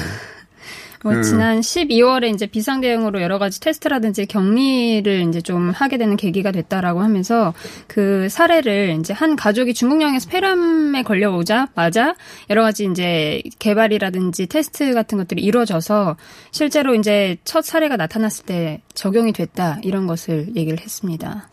뭐 1.05 1.13
그 1.13 1.23
지난 1.23 1.61
12월에 1.61 2.33
이제 2.33 2.47
비상 2.47 2.81
대응으로 2.81 3.21
여러 3.21 3.39
가지 3.39 3.61
테스트라든지 3.61 4.25
격리를 4.25 5.29
이제 5.29 5.43
좀 5.43 5.69
하게 5.69 5.99
되는 5.99 6.17
계기가 6.17 6.51
됐다라고 6.51 7.03
하면서 7.03 7.53
그 7.89 8.27
사례를 8.31 8.97
이제 8.99 9.13
한 9.13 9.37
가족이 9.37 9.75
중국령에서 9.75 10.31
폐렴에 10.31 11.03
걸려오자마자 11.03 12.15
여러 12.49 12.63
가지 12.63 12.87
이제 12.91 13.43
개발이라든지 13.59 14.47
테스트 14.47 14.95
같은 14.95 15.19
것들이 15.19 15.43
이루어져서 15.43 16.17
실제로 16.53 16.95
이제 16.95 17.37
첫 17.45 17.63
사례가 17.67 17.99
나타났을 17.99 18.47
때 18.47 18.81
적용이 18.95 19.35
됐다 19.35 19.81
이런 19.83 20.07
것을 20.07 20.57
얘기를 20.57 20.81
했습니다. 20.81 21.52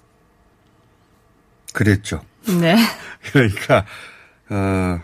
그랬죠. 1.74 2.22
네. 2.60 2.76
그러니까 3.32 3.86
어, 4.50 5.00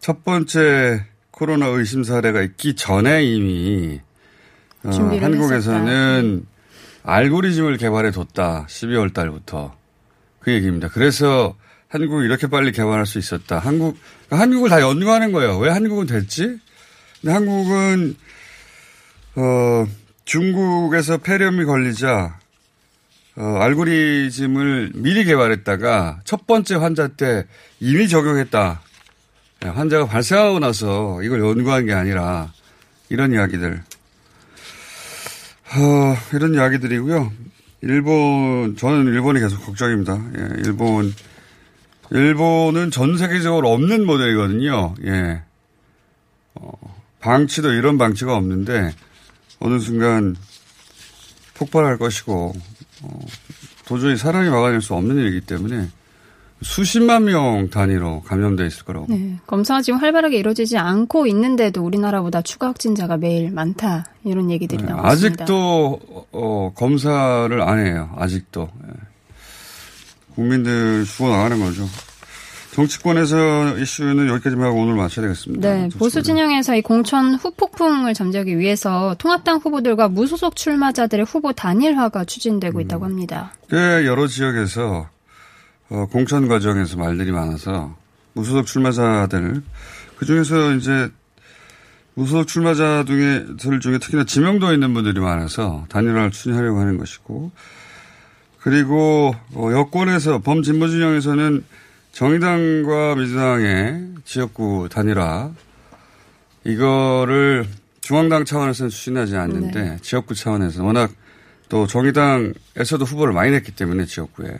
첫 0.00 0.24
번째 0.24 1.04
코로나 1.30 1.66
의심 1.66 2.04
사례가 2.04 2.42
있기 2.42 2.74
전에 2.74 3.24
이미 3.24 4.00
어, 4.84 4.90
한국에서는 4.90 6.24
했었다. 6.40 6.58
알고리즘을 7.02 7.76
개발해 7.76 8.10
뒀다. 8.10 8.66
12월 8.68 9.12
달부터. 9.14 9.76
그 10.40 10.52
얘기입니다. 10.52 10.88
그래서 10.88 11.56
한국이 11.88 12.24
이렇게 12.24 12.46
빨리 12.46 12.72
개발할 12.72 13.06
수 13.06 13.18
있었다. 13.18 13.58
한국, 13.58 13.96
그러니까 14.26 14.42
한국을 14.42 14.70
다 14.70 14.80
연구하는 14.80 15.32
거예요. 15.32 15.58
왜 15.58 15.70
한국은 15.70 16.06
됐지? 16.06 16.58
근데 17.20 17.32
한국은, 17.32 18.16
어, 19.36 19.86
중국에서 20.24 21.18
폐렴이 21.18 21.64
걸리자, 21.64 22.37
어, 23.38 23.58
알고리즘을 23.60 24.92
미리 24.96 25.24
개발했다가 25.24 26.22
첫 26.24 26.44
번째 26.48 26.74
환자 26.74 27.06
때 27.06 27.46
이미 27.78 28.08
적용했다. 28.08 28.80
네, 29.60 29.68
환자가 29.68 30.06
발생하고 30.06 30.58
나서 30.58 31.22
이걸 31.22 31.40
연구한 31.40 31.86
게 31.86 31.92
아니라 31.92 32.52
이런 33.08 33.32
이야기들. 33.32 33.80
어, 35.70 36.16
이런 36.32 36.54
이야기들이고요. 36.54 37.32
일본, 37.82 38.76
저는 38.76 39.06
일본이 39.06 39.38
계속 39.38 39.64
걱정입니다. 39.64 40.20
예, 40.36 40.62
일본, 40.64 41.14
일본은 42.10 42.90
전 42.90 43.16
세계적으로 43.16 43.70
없는 43.72 44.04
모델이거든요. 44.04 44.96
예. 45.04 45.42
어, 46.54 46.72
방치도 47.20 47.72
이런 47.72 47.98
방치가 47.98 48.34
없는데 48.34 48.92
어느 49.60 49.78
순간 49.78 50.34
폭발할 51.54 51.98
것이고, 51.98 52.54
어, 52.56 52.77
도저히 53.86 54.16
사람이 54.16 54.50
막아낼 54.50 54.80
수 54.80 54.94
없는 54.94 55.16
일이기 55.16 55.40
때문에 55.42 55.88
수십만 56.62 57.24
명 57.24 57.70
단위로 57.70 58.22
감염돼 58.22 58.66
있을 58.66 58.84
거라고. 58.84 59.06
네, 59.08 59.36
검사가 59.46 59.80
지금 59.82 60.00
활발하게 60.00 60.38
이루어지지 60.38 60.76
않고 60.76 61.26
있는데도 61.28 61.84
우리나라보다 61.84 62.42
추가 62.42 62.68
확진자가 62.68 63.16
매일 63.16 63.52
많다 63.52 64.06
이런 64.24 64.50
얘기들이 64.50 64.82
네, 64.82 64.88
나오고 64.88 65.06
있습니다. 65.06 65.44
아직도 65.44 66.00
어, 66.32 66.72
검사를 66.74 67.62
안 67.62 67.86
해요. 67.86 68.12
아직도 68.16 68.68
네. 68.82 68.92
국민들 70.34 71.04
죽어 71.04 71.30
나가는 71.30 71.58
거죠. 71.60 71.84
정치권에서 72.78 73.76
이슈는 73.78 74.28
여기까지만 74.28 74.68
하고 74.68 74.82
오늘 74.82 74.94
마쳐야 74.94 75.26
되겠습니다. 75.26 75.68
네, 75.68 75.88
보수 75.98 76.22
진영에서 76.22 76.76
이 76.76 76.82
공천 76.82 77.34
후폭풍을 77.34 78.14
잠재우기 78.14 78.56
위해서 78.56 79.16
통합당 79.18 79.56
후보들과 79.56 80.08
무소속 80.08 80.54
출마자들의 80.54 81.24
후보 81.24 81.52
단일화가 81.52 82.24
추진되고 82.24 82.80
있다고 82.82 83.04
음. 83.04 83.10
합니다. 83.10 83.52
꽤 83.68 83.76
여러 84.06 84.28
지역에서 84.28 85.08
어, 85.90 86.06
공천 86.12 86.46
과정에서 86.46 86.98
말들이 86.98 87.32
많아서 87.32 87.96
무소속 88.34 88.66
출마자들 88.66 89.60
그 90.16 90.24
중에서 90.24 90.74
이제 90.74 91.10
무소속 92.14 92.46
출마자 92.46 93.04
중에 93.04 93.44
중에 93.80 93.98
특히나 93.98 94.22
지명도 94.22 94.72
있는 94.72 94.94
분들이 94.94 95.18
많아서 95.18 95.84
단일화를 95.88 96.30
추진하려고 96.30 96.78
하는 96.78 96.96
것이고 96.96 97.50
그리고 98.60 99.34
어, 99.54 99.70
여권에서 99.72 100.42
범진보 100.42 100.86
진영에서는 100.86 101.64
정의당과 102.12 103.14
민주당의 103.14 104.08
지역구 104.24 104.88
단일화 104.90 105.52
이거를 106.64 107.66
중앙당 108.00 108.44
차원에서는 108.44 108.90
추진하지 108.90 109.36
않는데 109.36 109.82
네. 109.82 109.98
지역구 110.02 110.34
차원에서 110.34 110.84
워낙 110.84 111.12
또 111.68 111.86
정의당에서도 111.86 113.04
후보를 113.04 113.32
많이 113.32 113.50
냈기 113.50 113.72
때문에 113.72 114.06
지역구에 114.06 114.58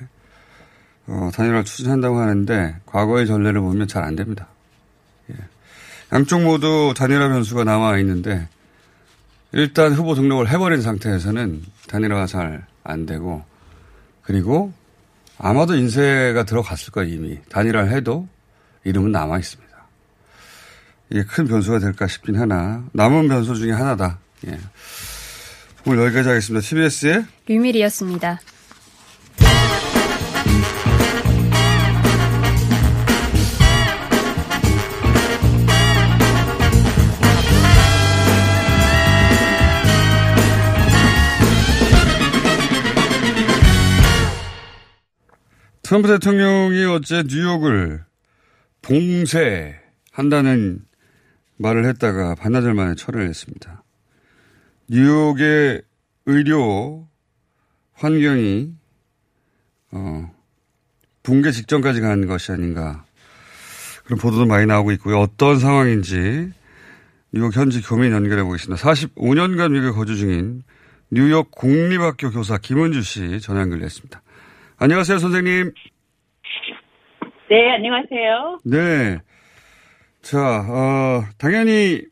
어, 1.06 1.30
단일화를 1.34 1.64
추진한다고 1.64 2.18
하는데 2.18 2.76
과거의 2.86 3.26
전례를 3.26 3.60
보면 3.60 3.88
잘 3.88 4.04
안 4.04 4.14
됩니다. 4.14 4.46
예. 5.30 5.34
양쪽 6.12 6.42
모두 6.42 6.92
단일화 6.96 7.28
변수가 7.28 7.64
남아 7.64 7.98
있는데 7.98 8.48
일단 9.52 9.94
후보 9.94 10.14
등록을 10.14 10.48
해버린 10.50 10.82
상태에서는 10.82 11.62
단일화가 11.88 12.26
잘 12.26 12.66
안 12.88 13.06
되고 13.06 13.44
그리고 14.22 14.72
아마도 15.38 15.76
인쇄가 15.76 16.44
들어갔을 16.44 16.92
거예요 16.92 17.14
이미 17.14 17.38
단일화를 17.48 17.90
해도 17.92 18.28
이름은 18.84 19.12
남아 19.12 19.38
있습니다. 19.38 19.68
이게 21.10 21.24
큰 21.24 21.46
변수가 21.46 21.78
될까 21.78 22.06
싶긴 22.06 22.36
하나 22.36 22.84
남은 22.92 23.28
변수 23.28 23.54
중에 23.54 23.72
하나다. 23.72 24.18
예. 24.46 24.58
오늘 25.86 26.04
여기까지 26.04 26.28
하겠습니다. 26.28 26.66
TBS의 26.66 27.24
류밀이었습니다. 27.46 28.40
트럼프 45.88 46.06
대통령이 46.06 46.84
어제 46.84 47.24
뉴욕을 47.26 48.04
봉쇄한다는 48.82 49.80
말을 51.56 51.86
했다가 51.86 52.34
반나절 52.34 52.74
만에 52.74 52.94
철회를 52.94 53.26
했습니다. 53.26 53.82
뉴욕의 54.90 55.80
의료 56.26 57.08
환경이 57.94 58.74
어, 59.92 60.30
붕괴 61.22 61.52
직전까지 61.52 62.02
간 62.02 62.26
것이 62.26 62.52
아닌가 62.52 63.06
그런 64.04 64.18
보도도 64.18 64.44
많이 64.44 64.66
나오고 64.66 64.92
있고요. 64.92 65.18
어떤 65.18 65.58
상황인지 65.58 66.52
뉴욕 67.32 67.56
현지 67.56 67.80
교민 67.80 68.12
연결해 68.12 68.42
보겠습니다. 68.42 68.76
45년간 68.92 69.72
미국에 69.72 69.92
거주 69.92 70.18
중인 70.18 70.64
뉴욕 71.10 71.50
공립학교 71.50 72.30
교사 72.30 72.58
김은주 72.58 73.00
씨 73.00 73.40
전화 73.40 73.62
연결됐습니다. 73.62 74.20
안녕하세요, 74.78 75.18
선생님. 75.18 75.72
네, 77.50 77.70
안녕하세요. 77.72 78.58
네. 78.64 79.18
자, 80.22 80.38
어, 80.38 81.22
당연히 81.38 82.02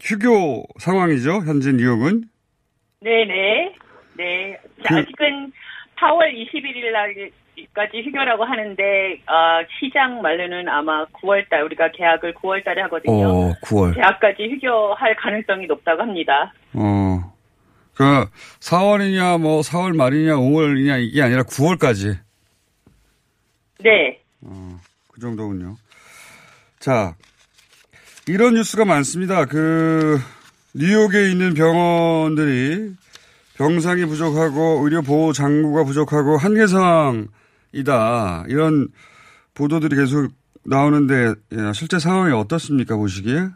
휴교 0.00 0.64
상황이죠, 0.78 1.42
현재 1.44 1.72
뉴욕은? 1.72 2.24
네네. 3.00 3.74
네. 4.16 4.58
자, 4.84 4.94
그- 4.94 5.00
아직은 5.00 5.52
4월 5.98 6.32
21일 6.32 6.92
날까지 6.92 8.02
휴교라고 8.04 8.44
하는데, 8.44 8.82
어, 9.26 9.64
시장 9.78 10.22
말로는 10.22 10.68
아마 10.68 11.04
9월 11.06 11.48
달, 11.50 11.62
우리가 11.64 11.90
계약을 11.92 12.34
9월 12.34 12.64
달에 12.64 12.82
하거든요. 12.82 13.12
어, 13.28 13.52
9월. 13.64 13.94
계약까지 13.94 14.44
휴교할 14.54 15.16
가능성이 15.16 15.66
높다고 15.66 16.02
합니다. 16.02 16.52
어, 16.74 17.33
그 17.94 18.26
4월이냐, 18.60 19.40
뭐 19.40 19.60
4월 19.60 19.94
말이냐, 19.94 20.36
5월이냐 20.36 21.02
이게 21.02 21.22
아니라 21.22 21.42
9월까지. 21.44 22.18
네. 23.84 24.20
그 24.40 25.20
정도군요. 25.20 25.76
자, 26.80 27.14
이런 28.26 28.54
뉴스가 28.54 28.84
많습니다. 28.84 29.44
그, 29.44 30.18
뉴욕에 30.74 31.30
있는 31.30 31.54
병원들이 31.54 32.94
병상이 33.56 34.06
부족하고 34.06 34.80
의료 34.82 35.02
보호 35.02 35.32
장구가 35.32 35.84
부족하고 35.84 36.36
한계 36.36 36.66
상황이다. 36.66 38.46
이런 38.48 38.88
보도들이 39.54 39.94
계속 39.94 40.32
나오는데 40.64 41.34
예, 41.52 41.72
실제 41.72 42.00
상황이 42.00 42.32
어떻습니까 42.32 42.96
보시기에? 42.96 43.50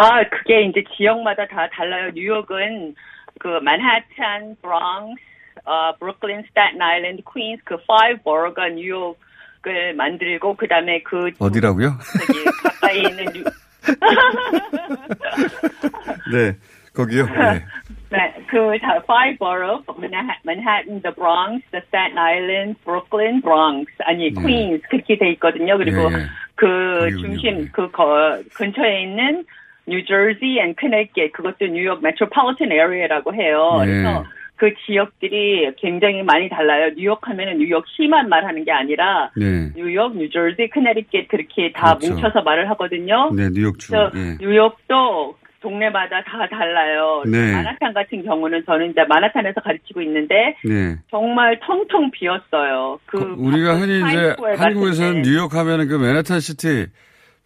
아, 0.00 0.22
그게 0.28 0.62
이제 0.62 0.82
지역마다 0.96 1.46
다 1.46 1.68
달라요. 1.72 2.10
뉴욕은 2.14 2.94
그 3.38 3.48
만하탄, 3.62 4.56
브롱스, 4.62 5.20
어, 5.64 5.94
브루클린, 5.98 6.42
스타튼 6.48 6.80
아일랜드, 6.82 7.22
퀸스 7.34 7.62
그 7.64 7.76
5 7.86 7.95
borough가 7.95 8.72
뉴욕을 8.74 9.94
만들고 9.96 10.54
그다음에 10.56 11.00
그 11.02 11.30
어디라고요? 11.38 11.92
저기 12.26 12.44
가까이 12.62 12.98
있는 13.02 13.24
뉴 13.32 13.44
네, 16.32 16.56
거기요. 16.94 17.26
네. 17.26 17.64
네, 18.10 18.34
그 18.48 18.78
다- 18.80 19.00
five 19.04 19.36
borough, 19.38 19.82
Manha- 19.98 20.38
Manhattan, 20.44 21.02
the 21.02 21.12
Bronx, 21.14 21.62
the 21.72 21.82
Staten 21.88 22.16
Island, 22.18 22.76
Brooklyn, 22.84 23.40
Bronx 23.40 23.90
아니 24.04 24.32
네. 24.32 24.40
Queens 24.40 24.82
그렇게 24.88 25.18
돼 25.18 25.30
있거든요. 25.32 25.76
그리고 25.76 26.10
예, 26.12 26.18
예. 26.18 26.26
그 26.54 26.98
거기군요. 27.00 27.20
중심 27.22 27.68
그 27.72 27.90
거, 27.90 28.40
근처에 28.54 29.02
있는 29.02 29.44
뉴저지 29.86 30.58
and 30.60 30.74
커네티켓 30.74 31.32
그것도 31.32 31.66
뉴욕 31.66 32.02
metropolitan 32.02 32.72
area라고 32.72 33.34
해요. 33.34 33.78
예. 33.82 33.86
그래서 33.86 34.24
그 34.56 34.72
지역들이 34.86 35.72
굉장히 35.78 36.22
많이 36.22 36.48
달라요. 36.48 36.90
뉴욕 36.96 37.18
하면은 37.28 37.58
뉴욕시만 37.58 38.28
말하는 38.28 38.64
게 38.64 38.72
아니라 38.72 39.30
네. 39.36 39.70
뉴욕, 39.76 40.16
뉴저지, 40.16 40.68
커네티켓 40.72 41.28
그렇게 41.28 41.72
다 41.72 41.96
그렇죠. 41.96 42.14
뭉쳐서 42.14 42.42
말을 42.42 42.70
하거든요. 42.70 43.30
네, 43.34 43.50
뉴욕주. 43.52 43.94
예. 43.94 44.38
뉴욕도 44.40 45.36
동네마다 45.60 46.22
다 46.22 46.48
달라요. 46.48 47.22
네. 47.26 47.52
마나탄 47.52 47.92
같은 47.92 48.24
경우는 48.24 48.64
저는 48.64 48.90
이제 48.90 49.04
마나탄에서 49.08 49.60
가르치고 49.60 50.00
있는데 50.02 50.56
네. 50.64 50.96
정말 51.10 51.58
텅텅 51.60 52.10
비었어요. 52.12 52.98
그 53.06 53.18
우리가 53.36 53.74
흔히 53.74 53.98
이제 53.98 54.36
타임스퀘어 54.36 54.54
한국에서는. 54.56 55.22
뉴욕 55.22 55.54
하면은 55.54 55.88
그 55.88 55.94
맨하탄 55.96 56.40
시티, 56.40 56.86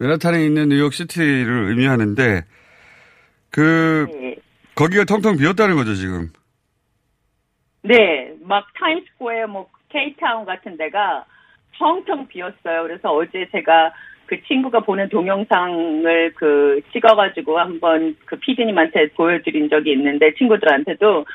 맨하탄에 0.01 0.43
있는 0.45 0.71
뉴욕 0.71 0.95
시티를 0.95 1.69
의미하는데 1.69 2.45
그 3.51 4.07
네. 4.11 4.37
거기가 4.75 5.05
텅텅 5.05 5.37
비었다는 5.37 5.77
거죠 5.77 5.95
지금. 5.95 6.31
네, 7.83 8.33
막 8.43 8.67
타임스퀘어 8.79 9.47
뭐 9.49 9.69
K-town 9.91 10.47
같은 10.47 10.79
데가 10.79 11.27
텅텅 11.79 12.27
비었어요. 12.29 12.83
그래서 12.83 13.11
어제 13.11 13.47
제가 13.53 13.93
그 14.25 14.43
친구가 14.45 14.81
보낸 14.81 15.09
동영상을 15.11 16.33
그 16.35 16.81
찍어가지고 16.93 17.59
한번 17.59 18.17
그 18.25 18.37
피디님한테 18.37 19.11
보여드린 19.17 19.69
적이 19.69 19.93
있는데 19.93 20.33
친구들한테도 20.35 21.27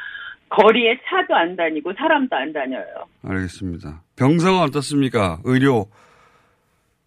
거리에 0.49 0.99
차도 1.07 1.35
안 1.35 1.55
다니고 1.55 1.93
사람도 1.93 2.35
안 2.35 2.53
다녀요. 2.53 2.85
알겠습니다. 3.23 4.01
병상은 4.15 4.61
어떻습니까? 4.61 5.39
의료 5.43 5.87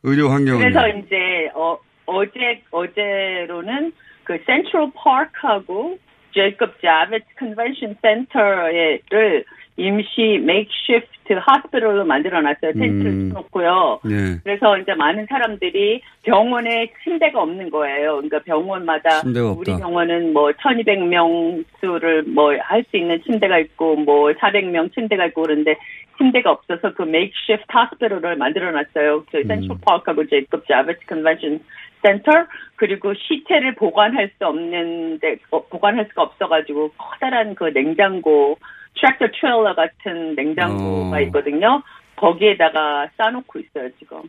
의료 0.03 0.29
환경은. 0.29 0.61
그래서 0.61 0.89
이제 0.89 1.51
어, 1.55 1.79
어제 2.07 2.63
어제로는 2.71 3.93
그 4.25 4.39
센트럴 4.47 4.91
파크하고 4.95 5.99
Jacob 6.35 6.81
Javits 6.81 7.25
Convention 7.39 7.97
Center를 8.03 9.45
임시 9.77 10.41
makeshift 10.45 11.35
hospital로 11.41 12.05
만들어 12.05 12.41
놨어요. 12.41 12.73
텐트를 12.73 13.07
음. 13.07 13.31
쳐놓고요. 13.33 14.01
네. 14.05 14.15
그래서 14.43 14.77
이제 14.79 14.93
많은 14.95 15.27
사람들이 15.29 16.03
병원에 16.25 16.91
침대가 17.05 17.41
없는 17.43 17.71
거예요. 17.71 18.17
그러니까 18.17 18.41
병원마다 18.41 19.23
우리. 19.25 19.67
병원은 19.79 20.33
뭐 20.33 20.51
1200명 20.51 21.65
수를 21.81 22.25
뭐 22.25 22.53
할 22.61 22.85
수 22.91 22.97
있는 22.97 23.23
침대가 23.23 23.59
있고 23.59 23.95
뭐 23.97 24.33
400명 24.33 24.93
침대가 24.95 25.27
있고 25.27 25.43
그런데 25.43 25.77
침대가 26.19 26.51
없어서 26.51 26.93
그 26.95 27.03
makeshift 27.03 27.65
hospital을 27.69 28.37
만들어 28.37 28.71
놨어요. 28.73 29.25
저희 29.33 29.43
음. 29.43 29.49
센트럴 29.49 29.79
파크하고 29.87 30.27
Jacob 30.27 30.67
Javits 30.67 31.07
Convention 31.07 31.61
Center 32.03 32.31
그리고 32.77 33.15
시체를 33.15 33.75
보관할 33.77 34.31
수 34.39 34.47
없는데 34.47 35.39
어, 35.51 35.65
보관할 35.67 36.07
수가 36.09 36.23
없어가지고 36.23 36.93
커다란 36.97 37.55
그 37.55 37.65
냉장고 37.73 38.59
트랙터 38.95 39.27
트레일러 39.39 39.75
같은 39.75 40.35
냉장고가 40.35 41.17
어. 41.17 41.21
있거든요. 41.23 41.83
거기에다가 42.17 43.09
싸놓고 43.17 43.61
있어요 43.61 43.89
지금 43.99 44.23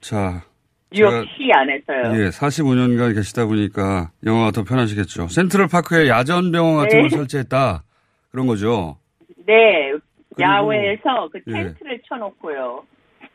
자. 0.00 0.42
뉴욕시 0.92 1.50
안에서요. 1.52 2.22
예, 2.22 2.28
45년간 2.28 3.14
계시다 3.14 3.44
보니까 3.44 4.12
영어가 4.24 4.52
더 4.52 4.62
편하시겠죠. 4.62 5.26
센트럴 5.28 5.66
파크에 5.66 6.08
야전 6.08 6.52
병원 6.52 6.76
같은 6.76 6.96
네. 6.96 7.00
걸 7.02 7.10
설치했다. 7.10 7.82
그런 8.30 8.46
거죠. 8.46 8.96
네, 9.46 9.92
야외에서 10.40 11.28
그 11.32 11.40
예. 11.48 11.52
텐트를 11.52 12.00
쳐놓고요. 12.08 12.84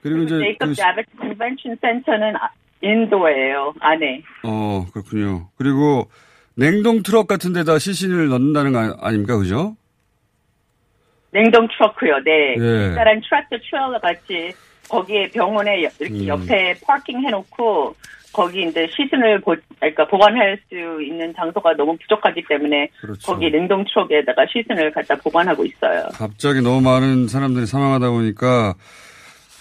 그리고 0.02 0.24
이제 0.24 0.40
Jacob 0.40 0.70
그, 0.70 0.76
Javits 0.76 1.18
Convention 1.18 1.76
Center는 1.82 2.36
아- 2.36 2.50
indoor예요 2.82 3.74
안에. 3.80 4.24
어, 4.44 4.86
그렇군요. 4.92 5.50
그리고 5.58 6.10
냉동 6.56 7.04
트럭 7.04 7.28
같은 7.28 7.54
데다 7.54 7.78
시신을 7.80 8.28
넣는다는 8.30 8.74
거 8.74 8.80
아니- 8.80 8.94
아닙니까? 9.00 9.38
그죠? 9.38 9.76
냉동 11.32 11.68
트럭이요. 11.68 12.24
네. 12.26 12.56
예. 12.60 12.90
커다란 12.90 13.22
트랙터 13.22 13.58
트레일러 13.70 14.00
같이 14.00 14.54
거기에 14.90 15.30
병원에 15.30 15.84
여- 15.84 15.90
이렇게 16.00 16.14
음. 16.24 16.28
옆에 16.28 16.74
파킹 16.86 17.22
해놓고 17.26 17.96
거기 18.32 18.64
이제 18.64 18.88
시신을 18.88 19.42
보, 19.42 19.56
그러니까 19.80 20.08
보관할 20.08 20.60
수 20.70 21.02
있는 21.02 21.34
장소가 21.36 21.76
너무 21.76 21.98
부족하기 21.98 22.44
때문에 22.48 22.90
그렇죠. 23.00 23.32
거기 23.32 23.52
냉동 23.52 23.84
트럭에다가 23.86 24.46
시신을 24.52 24.92
갖다 24.92 25.16
보관하고 25.16 25.66
있어요. 25.66 26.08
갑자기 26.14 26.62
너무 26.62 26.82
많은 26.82 27.28
사람들이 27.28 27.66
사망하다 27.66 28.10
보니까 28.10 28.76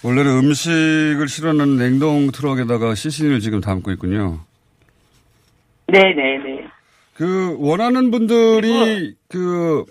원래는 0.03 0.31
음식을 0.39 1.27
실어놓는 1.27 1.77
냉동 1.77 2.31
트럭에다가 2.31 2.95
시신을 2.95 3.39
지금 3.39 3.61
담고 3.61 3.91
있군요. 3.91 4.39
네네네. 5.87 6.65
그 7.15 7.55
원하는 7.59 8.09
분들이 8.09 9.15
그 9.27 9.85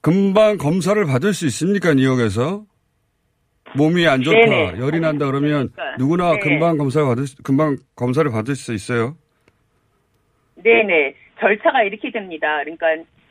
금방 0.00 0.58
검사를 0.58 1.04
받을 1.04 1.34
수 1.34 1.46
있습니까 1.46 1.94
뉴욕에서 1.94 2.64
몸이 3.76 4.06
안 4.06 4.22
좋다 4.22 4.36
네네. 4.38 4.78
열이 4.78 5.00
난다 5.00 5.26
그러면 5.26 5.70
그러니까. 5.72 5.96
누구나 5.98 6.32
네. 6.32 6.38
금방 6.40 6.76
검사 6.78 7.04
받을 7.04 7.26
수- 7.26 7.42
금방 7.42 7.76
검사를 7.94 8.28
받을 8.30 8.54
수 8.54 8.72
있어요. 8.74 9.16
네네. 10.62 11.14
절차가 11.40 11.82
이렇게 11.82 12.10
됩니다. 12.10 12.60
그러니까 12.64 12.86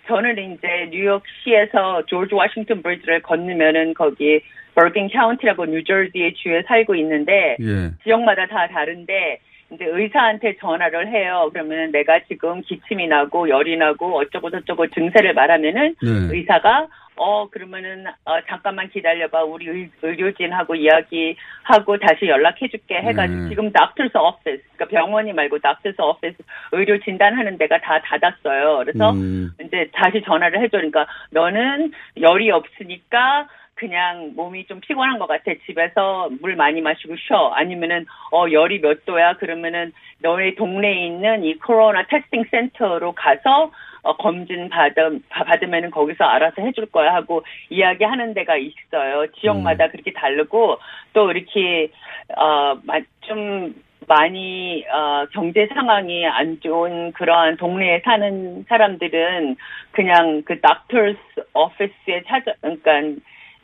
저는 0.07 0.37
이제 0.53 0.87
뉴욕시에서 0.91 2.05
조지 2.05 2.35
워싱턴 2.35 2.83
브리지를 2.83 3.21
건너면은 3.23 3.93
거기 3.95 4.41
버긴 4.75 5.09
카운티라고 5.11 5.65
뉴저지의 5.65 6.33
주에 6.35 6.61
살고 6.67 6.95
있는데 6.95 7.57
예. 7.59 7.91
지역마다 8.03 8.45
다 8.45 8.67
다른데 8.67 9.39
이제 9.71 9.85
의사한테 9.85 10.57
전화를 10.57 11.07
해요. 11.07 11.49
그러면 11.51 11.91
내가 11.91 12.19
지금 12.27 12.61
기침이 12.61 13.07
나고 13.07 13.49
열이 13.49 13.77
나고 13.77 14.17
어쩌고 14.19 14.51
저쩌고 14.51 14.87
증세를 14.89 15.33
말하면은 15.33 15.95
네. 16.03 16.09
의사가 16.37 16.87
어 17.17 17.47
그러면은 17.49 18.05
어 18.25 18.41
잠깐만 18.47 18.89
기다려봐 18.89 19.43
우리 19.43 19.67
의, 19.67 19.89
의료진하고 20.01 20.75
이야기하고 20.75 21.97
다시 21.99 22.27
연락해줄게 22.27 22.95
해가지고 22.95 23.41
네. 23.43 23.49
지금 23.49 23.71
doctor's 23.71 24.15
office 24.15 24.61
그러니까 24.75 24.85
병원이 24.85 25.33
말고 25.33 25.59
doctor's 25.59 25.99
office 25.99 26.37
의료 26.71 26.99
진단하는 26.99 27.57
데가 27.57 27.79
다 27.79 28.01
닫았어요. 28.01 28.77
그래서 28.79 29.11
음. 29.11 29.51
이제 29.61 29.89
다시 29.93 30.21
전화를 30.23 30.61
해줘. 30.61 30.77
그러니까 30.77 31.07
너는 31.31 31.91
열이 32.19 32.51
없으니까 32.51 33.47
그냥 33.75 34.31
몸이 34.35 34.65
좀 34.67 34.79
피곤한 34.79 35.19
것 35.19 35.27
같아. 35.27 35.51
집에서 35.65 36.29
물 36.41 36.55
많이 36.55 36.81
마시고 36.81 37.15
쉬어. 37.17 37.49
아니면은 37.49 38.05
어 38.31 38.45
열이 38.49 38.81
몇 38.81 39.05
도야? 39.05 39.33
그러면은 39.33 39.91
너네 40.21 40.55
동네에 40.55 41.07
있는 41.07 41.43
이 41.43 41.55
코로나 41.57 42.03
테스팅 42.07 42.45
센터로 42.49 43.11
가서 43.13 43.71
어, 44.05 44.15
검진 44.17 44.69
받음, 44.69 45.19
받으면은 45.29 45.89
거기서 45.89 46.23
알아서 46.23 46.61
해줄 46.61 46.85
거야 46.85 47.15
하고 47.15 47.43
이야기하는 47.71 48.35
데가 48.35 48.55
있어요. 48.55 49.25
지역마다 49.39 49.89
그렇게 49.89 50.13
다르고 50.13 50.77
또 51.13 51.31
이렇게 51.31 51.89
어좀 52.37 53.73
많이 54.07 54.85
어, 54.93 55.25
경제 55.33 55.67
상황이 55.73 56.23
안 56.27 56.59
좋은 56.59 57.13
그러한 57.13 57.57
동네에 57.57 58.01
사는 58.05 58.63
사람들은 58.69 59.55
그냥 59.91 60.43
그 60.45 60.61
닥터스 60.61 61.17
오피스에 61.55 62.23
찾아 62.27 62.53
그러니까 62.61 62.91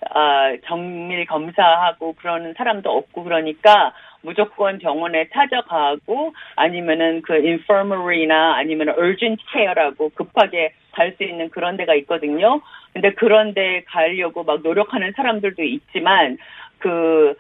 어, 0.10 0.58
정밀 0.66 1.28
검사하고 1.28 2.14
그러는 2.14 2.56
사람도 2.58 2.90
없고 2.90 3.24
그러니까 3.24 3.94
무조건 4.22 4.78
병원에 4.80 5.28
찾아가고 5.30 6.34
아니면은 6.56 7.22
그 7.22 7.34
infirmary나 7.34 8.56
아니면 8.56 8.90
urgent 8.90 9.44
care라고 9.52 10.10
급하게 10.10 10.74
갈 10.92 11.16
수 11.18 11.24
있는 11.24 11.50
그런 11.50 11.78
데가 11.78 11.96
있거든요. 11.96 12.62
근데 12.94 13.14
그런 13.14 13.54
데 13.54 13.84
가려고 13.88 14.44
막 14.44 14.62
노력하는 14.62 15.14
사람들도 15.16 15.64
있지만 15.64 16.38
그 16.80 17.36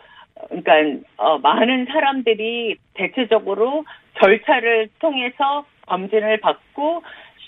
그러니까 0.49 0.73
어, 1.17 1.37
많은 1.39 1.85
사람들이 1.85 2.77
대체적으로 2.93 3.85
절차를 4.19 4.89
통해서 4.99 5.65
검진을 5.87 6.39
받고 6.39 7.03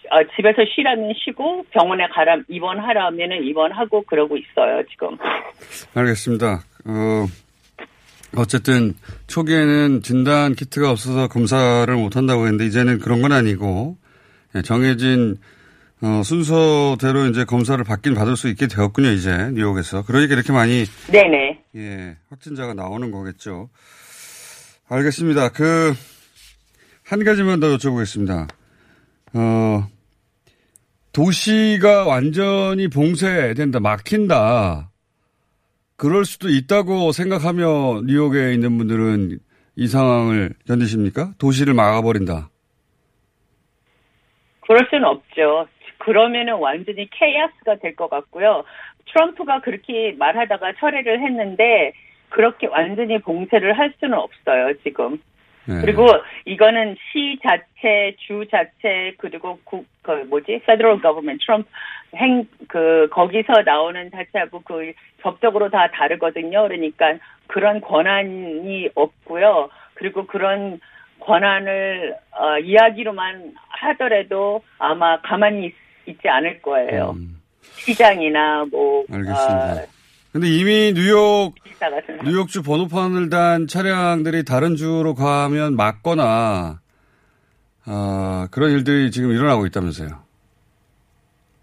어, 0.10 0.24
집에서 0.36 0.66
쉬라면 0.66 1.14
쉬고 1.16 1.66
병원에 1.72 2.08
가라 2.08 2.38
입원하라면은 2.48 3.44
입원하고 3.44 4.04
그러고 4.04 4.38
있어요 4.38 4.84
지금. 4.90 5.18
알겠습니다. 5.96 6.60
어, 6.86 7.26
어쨌든 8.36 8.94
초기에는 9.28 10.02
진단 10.02 10.56
키트가 10.56 10.90
없어서 10.90 11.28
검사를 11.28 11.94
못 11.96 12.16
한다고 12.16 12.44
했는데 12.44 12.66
이제는 12.66 13.00
그런 13.00 13.22
건 13.22 13.32
아니고 13.32 13.98
예, 14.56 14.62
정해진 14.62 15.38
어, 16.02 16.22
순서대로 16.24 17.28
이제 17.28 17.46
검사를 17.46 17.82
받긴 17.84 18.14
받을 18.14 18.36
수 18.36 18.50
있게 18.50 18.68
되었군요, 18.68 19.10
이제 19.12 19.52
뉴욕에서. 19.54 20.04
그러니까 20.04 20.34
이렇게 20.34 20.52
많이 20.52 20.84
네네. 21.10 21.64
예, 21.78 22.18
확진자가 22.30 22.74
나오는 22.74 23.10
거겠죠. 23.12 23.70
알겠습니다. 24.90 25.50
그 25.50 25.94
한 27.06 27.24
가지만 27.24 27.60
더 27.60 27.76
여쭤보겠습니다. 27.78 28.50
어, 29.34 29.88
도시가 31.12 32.06
완전히 32.06 32.88
봉쇄된다, 32.88 33.80
막힌다. 33.80 34.90
그럴 35.96 36.26
수도 36.26 36.50
있다고 36.50 37.12
생각하며 37.12 38.02
뉴욕에 38.06 38.54
있는 38.54 38.78
분들은 38.78 39.40
이 39.76 39.88
상황을 39.88 40.52
견디십니까? 40.68 41.34
도시를 41.40 41.74
막아버린다. 41.74 42.50
그럴 44.62 44.88
수는 44.90 45.06
없죠. 45.06 45.68
그러면은 46.00 46.56
완전히 46.56 47.08
케이아스가 47.10 47.76
될 47.78 47.96
것 47.96 48.10
같고요. 48.10 48.64
트럼프가 49.12 49.62
그렇게 49.62 50.16
말하다가 50.18 50.74
철회를 50.80 51.22
했는데 51.22 51.94
그렇게 52.30 52.68
완전히 52.68 53.20
봉쇄를 53.20 53.78
할 53.78 53.94
수는 54.00 54.18
없어요, 54.18 54.74
지금. 54.84 55.20
네. 55.66 55.82
그리고 55.82 56.06
이거는 56.46 56.96
시 57.12 57.40
자체, 57.42 58.16
주 58.20 58.46
자체, 58.52 59.14
그리고 59.18 59.60
국, 59.64 59.86
그 60.02 60.12
뭐지? 60.30 60.62
federal 60.64 61.02
government, 61.02 61.44
트럼프 61.46 61.70
행, 62.16 62.48
그, 62.68 63.08
거기서 63.12 63.64
나오는 63.66 64.12
자체하고 64.12 64.62
그 64.62 64.94
법적으로 65.22 65.70
다 65.70 65.90
다르거든요. 65.92 66.64
그러니까 66.64 67.18
그런 67.48 67.82
권한이 67.82 68.90
없고요. 68.94 69.70
그리고 69.96 70.28
그런 70.28 70.80
권한을, 71.20 72.16
어, 72.32 72.58
이야기로만 72.60 73.54
하더라도 73.70 74.62
아마 74.78 75.22
가만히 75.22 75.68
있, 75.68 75.74
있지 76.06 76.28
않을 76.28 76.62
거예요. 76.62 77.16
시장이나 77.62 78.66
뭐, 78.70 79.06
음. 79.10 79.16
알겠습니다. 79.16 79.84
어, 79.84 80.03
근데 80.34 80.48
이미 80.48 80.94
뉴욕 80.94 81.54
뉴욕주 82.26 82.64
번호판을 82.64 83.30
단 83.30 83.68
차량들이 83.68 84.44
다른 84.46 84.76
주로 84.76 85.14
가면 85.14 85.76
막거나 85.76 86.80
아, 87.86 88.48
그런 88.52 88.72
일들이 88.72 89.12
지금 89.12 89.32
일어나고 89.32 89.68
있다면서요. 89.68 90.24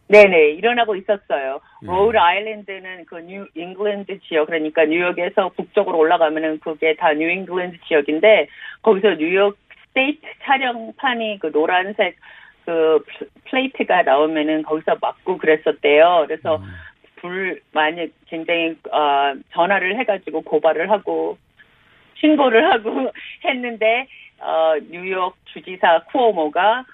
네네 0.07 0.51
일어나고 0.53 0.95
있었어요. 0.97 1.61
로드 1.83 2.17
아일랜드는 2.17 3.05
그 3.07 3.17
뉴 3.23 3.47
잉글랜드 3.55 4.19
지역 4.29 4.47
그러니까 4.47 4.85
뉴욕에서 4.85 5.51
북쪽으로 5.57 5.99
올라가면은 5.99 6.61
그게 6.61 6.95
다 6.97 7.13
뉴 7.13 7.29
잉글랜드 7.29 7.79
지역인데 7.89 8.49
거기서 8.83 9.15
뉴욕 9.19 9.57
state 9.89 10.21
차량판이 10.45 11.39
그 11.41 11.51
노란색 11.53 12.17
그 12.67 13.03
plate가 13.51 14.03
나오면은 14.03 14.63
거기서 14.63 14.97
막고 15.01 15.39
그랬었대요. 15.39 16.25
그래서 16.29 16.63
불 17.21 17.61
만약 17.73 18.09
굉장히 18.29 18.77
어 18.93 19.33
전화를 19.53 19.99
해가지고 20.01 20.43
고발을 20.43 20.91
하고 20.91 21.39
신고를 22.19 22.71
하고 22.73 23.11
했는데 23.45 24.07
어 24.39 24.75
뉴욕 24.91 25.37
주지사 25.53 26.05
쿠오모가 26.13 26.85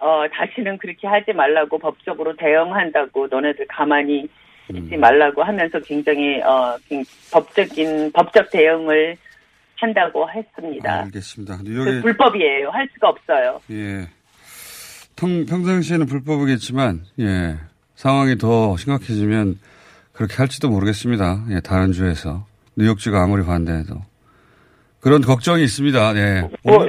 어, 0.00 0.24
다시는 0.32 0.78
그렇게 0.78 1.06
하지 1.06 1.32
말라고 1.32 1.78
법적으로 1.78 2.34
대응한다고 2.34 3.28
너네들 3.28 3.66
가만히 3.68 4.28
있지 4.74 4.96
말라고 4.96 5.44
하면서 5.44 5.78
굉장히, 5.80 6.40
어, 6.42 6.76
굉- 6.88 7.04
법적인, 7.32 8.10
법적 8.12 8.50
대응을 8.50 9.14
한다고 9.76 10.28
했습니다. 10.28 11.02
알겠습니다. 11.02 11.58
그 11.58 11.62
뉴욕에 11.62 12.00
불법이에요. 12.00 12.70
할 12.70 12.88
수가 12.94 13.10
없어요. 13.10 13.60
예. 13.70 14.08
평, 15.16 15.46
평상시에는 15.46 16.06
불법이겠지만, 16.06 17.02
예. 17.20 17.54
상황이 18.04 18.36
더 18.36 18.76
심각해지면 18.76 19.58
그렇게 20.12 20.34
할지도 20.34 20.68
모르겠습니다. 20.68 21.46
예, 21.52 21.60
다른 21.60 21.92
주에서. 21.92 22.44
뉴욕주가 22.76 23.22
아무리 23.22 23.42
반대해도. 23.46 23.94
그런 25.00 25.22
걱정이 25.22 25.64
있습니다. 25.64 26.12
네. 26.12 26.42
뭐, 26.64 26.86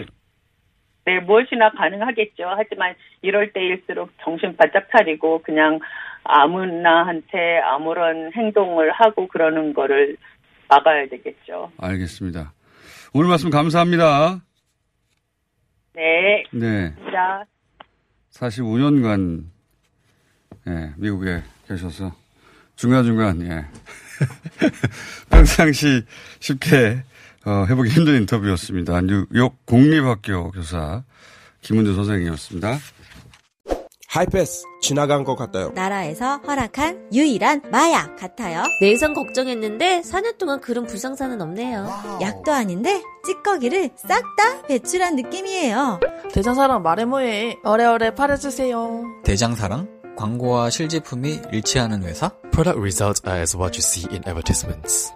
네, 1.05 1.21
무엇이나 1.21 1.71
가능하겠죠. 1.71 2.43
하지만 2.57 2.95
이럴 3.21 3.53
때일수록 3.53 4.09
정신 4.25 4.57
바짝 4.57 4.89
차리고 4.91 5.41
그냥 5.41 5.79
아무나한테 6.25 7.61
아무런 7.63 8.33
행동을 8.33 8.91
하고 8.91 9.29
그러는 9.29 9.73
거를 9.73 10.17
막아야 10.67 11.07
되겠죠. 11.07 11.71
알겠습니다. 11.77 12.51
오늘 13.13 13.29
말씀 13.29 13.49
감사합니다. 13.49 14.41
네. 15.93 16.43
네. 16.51 16.93
자, 17.09 17.45
45년간, 18.33 19.54
예, 20.67 20.91
미국에 20.97 21.43
계셔서 21.67 22.13
중간중간, 22.75 23.41
예. 23.43 23.65
평상시 25.29 26.03
쉽게, 26.39 27.03
어, 27.45 27.65
해보기 27.69 27.89
힘든 27.89 28.15
인터뷰였습니다. 28.21 29.01
뉴욕 29.01 29.65
공립학교 29.65 30.51
교사 30.51 31.03
김은주 31.61 31.95
선생님이었습니다. 31.95 32.79
하이패스 34.07 34.63
지나간 34.81 35.25
것 35.25 35.35
같아요. 35.35 35.71
나라에서 35.75 36.37
허락한 36.37 37.09
유일한 37.13 37.61
마약 37.69 38.15
같아요. 38.15 38.63
내성 38.79 39.13
걱정했는데 39.13 40.01
4년 40.01 40.37
동안 40.37 40.61
그런 40.61 40.85
불상사는 40.85 41.41
없네요. 41.41 41.89
약도 42.21 42.53
아닌데 42.53 43.01
찌꺼기를 43.25 43.89
싹 43.97 44.23
다 44.37 44.61
배출한 44.67 45.17
느낌이에요. 45.17 45.99
대장사랑 46.33 46.81
말해 46.81 47.03
뭐해. 47.03 47.57
오래오래 47.63 48.15
팔아주세요. 48.15 49.03
대장사랑? 49.25 49.89
광고와 50.15 50.69
실제품이 50.69 51.41
일치하는 51.51 52.03
회사? 52.03 52.29
Product 52.51 52.79
results 52.79 53.21
are 53.27 53.41
as 53.41 53.55
what 53.55 53.77
you 53.77 53.83
see 53.83 54.07
in 54.11 54.23
advertisements. 54.25 55.11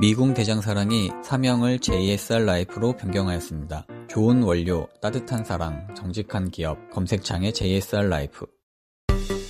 미궁 0.00 0.32
대장사랑이 0.32 1.10
사명을 1.22 1.78
JSR 1.78 2.44
라이프로 2.44 2.96
변경하였습니다. 2.96 3.86
좋은 4.08 4.42
원료, 4.42 4.88
따뜻한 5.02 5.44
사랑, 5.44 5.86
정직한 5.94 6.50
기업, 6.50 6.90
검색창에 6.90 7.52
JSR 7.52 8.08
라이프. 8.08 8.46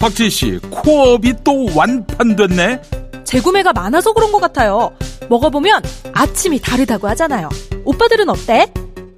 박진 0.00 0.28
씨, 0.28 0.58
코업이 0.70 1.34
또 1.44 1.66
완판됐네. 1.76 2.82
재구매가 3.24 3.72
많아서 3.72 4.12
그런 4.12 4.32
것 4.32 4.40
같아요. 4.40 4.92
먹어보면 5.28 5.82
아침이 6.12 6.58
다르다고 6.58 7.06
하잖아요. 7.08 7.48
오빠들은 7.84 8.28
어때? 8.28 8.72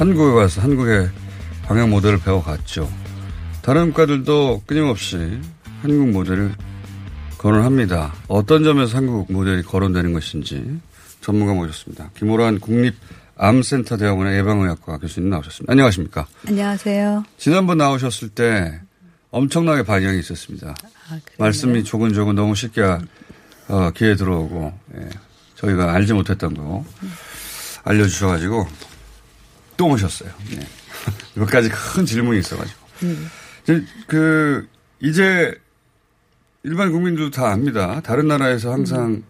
한국에 0.00 0.32
와서 0.32 0.62
한국의 0.62 1.10
방역 1.64 1.90
모델을 1.90 2.20
배워갔죠. 2.20 2.90
다른 3.60 3.88
국가들도 3.88 4.62
끊임없이 4.64 5.38
한국 5.82 6.08
모델을 6.08 6.54
거론합니다. 7.36 8.14
어떤 8.26 8.64
점에서 8.64 8.96
한국 8.96 9.30
모델이 9.30 9.62
거론되는 9.62 10.14
것인지 10.14 10.80
전문가 11.20 11.52
모셨습니다. 11.52 12.12
김호란 12.16 12.60
국립 12.60 12.94
암센터 13.36 13.98
대학원의 13.98 14.38
예방의학과 14.38 14.96
교수님 14.96 15.28
나오셨습니다. 15.28 15.70
안녕하십니까? 15.70 16.26
안녕하세요. 16.48 17.24
지난번 17.36 17.76
나오셨을 17.76 18.30
때 18.30 18.80
엄청나게 19.30 19.82
반향이 19.82 20.18
있었습니다. 20.20 20.76
아, 21.10 21.18
말씀이 21.38 21.84
조근조근 21.84 22.34
너무 22.36 22.54
쉽게 22.54 22.80
어, 23.68 23.90
귀에 23.94 24.16
들어오고 24.16 24.72
예. 24.96 25.08
저희가 25.56 25.92
알지 25.92 26.14
못했던 26.14 26.54
거 26.54 26.86
알려주셔가지고 27.84 28.66
또 29.80 29.86
오셨어요. 29.86 30.28
네. 30.50 30.60
몇 31.32 31.46
가지 31.46 31.70
큰 31.70 32.04
질문이 32.04 32.38
있어가지고. 32.40 32.78
음. 33.04 33.30
그, 34.06 34.68
이제 35.00 35.54
일반 36.64 36.92
국민들도 36.92 37.30
다 37.30 37.50
압니다. 37.50 38.02
다른 38.02 38.28
나라에서 38.28 38.70
항상, 38.70 39.06
음. 39.12 39.24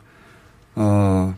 어, 0.74 1.36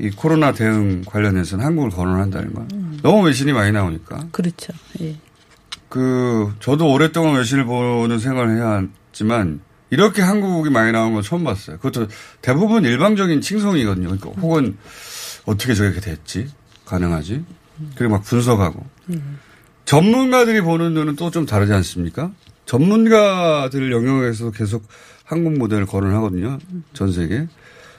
이 0.00 0.10
코로나 0.10 0.52
대응 0.52 1.02
관련해서는 1.06 1.64
한국을 1.64 1.90
거론한다는 1.90 2.52
거. 2.52 2.66
음. 2.72 2.98
너무 3.00 3.26
외신이 3.26 3.52
많이 3.52 3.70
나오니까. 3.70 4.26
그렇죠. 4.32 4.72
예. 5.00 5.16
그, 5.88 6.52
저도 6.58 6.90
오랫동안 6.90 7.36
외신을 7.36 7.64
보는 7.64 8.18
생활을 8.18 8.56
해야 8.56 8.84
했지만 9.06 9.60
이렇게 9.90 10.20
한국이 10.20 10.68
많이 10.68 10.90
나온 10.90 11.12
건 11.12 11.22
처음 11.22 11.44
봤어요. 11.44 11.76
그것도 11.76 12.08
대부분 12.40 12.84
일방적인 12.84 13.40
칭송이거든요. 13.40 14.08
그러니까 14.08 14.30
혹은 14.40 14.76
어떻게 15.44 15.74
저렇게 15.74 16.00
됐지? 16.00 16.48
가능하지? 16.86 17.44
그리고 17.96 18.14
막 18.14 18.22
분석하고. 18.24 18.84
전문가들이 19.84 20.60
보는 20.60 20.94
눈은 20.94 21.16
또 21.16 21.30
좀 21.30 21.46
다르지 21.46 21.72
않습니까? 21.72 22.30
전문가들 22.66 23.90
영역에서 23.92 24.50
계속 24.50 24.86
한국 25.24 25.58
모델을 25.58 25.86
거론하거든요. 25.86 26.58
전 26.92 27.12
세계. 27.12 27.46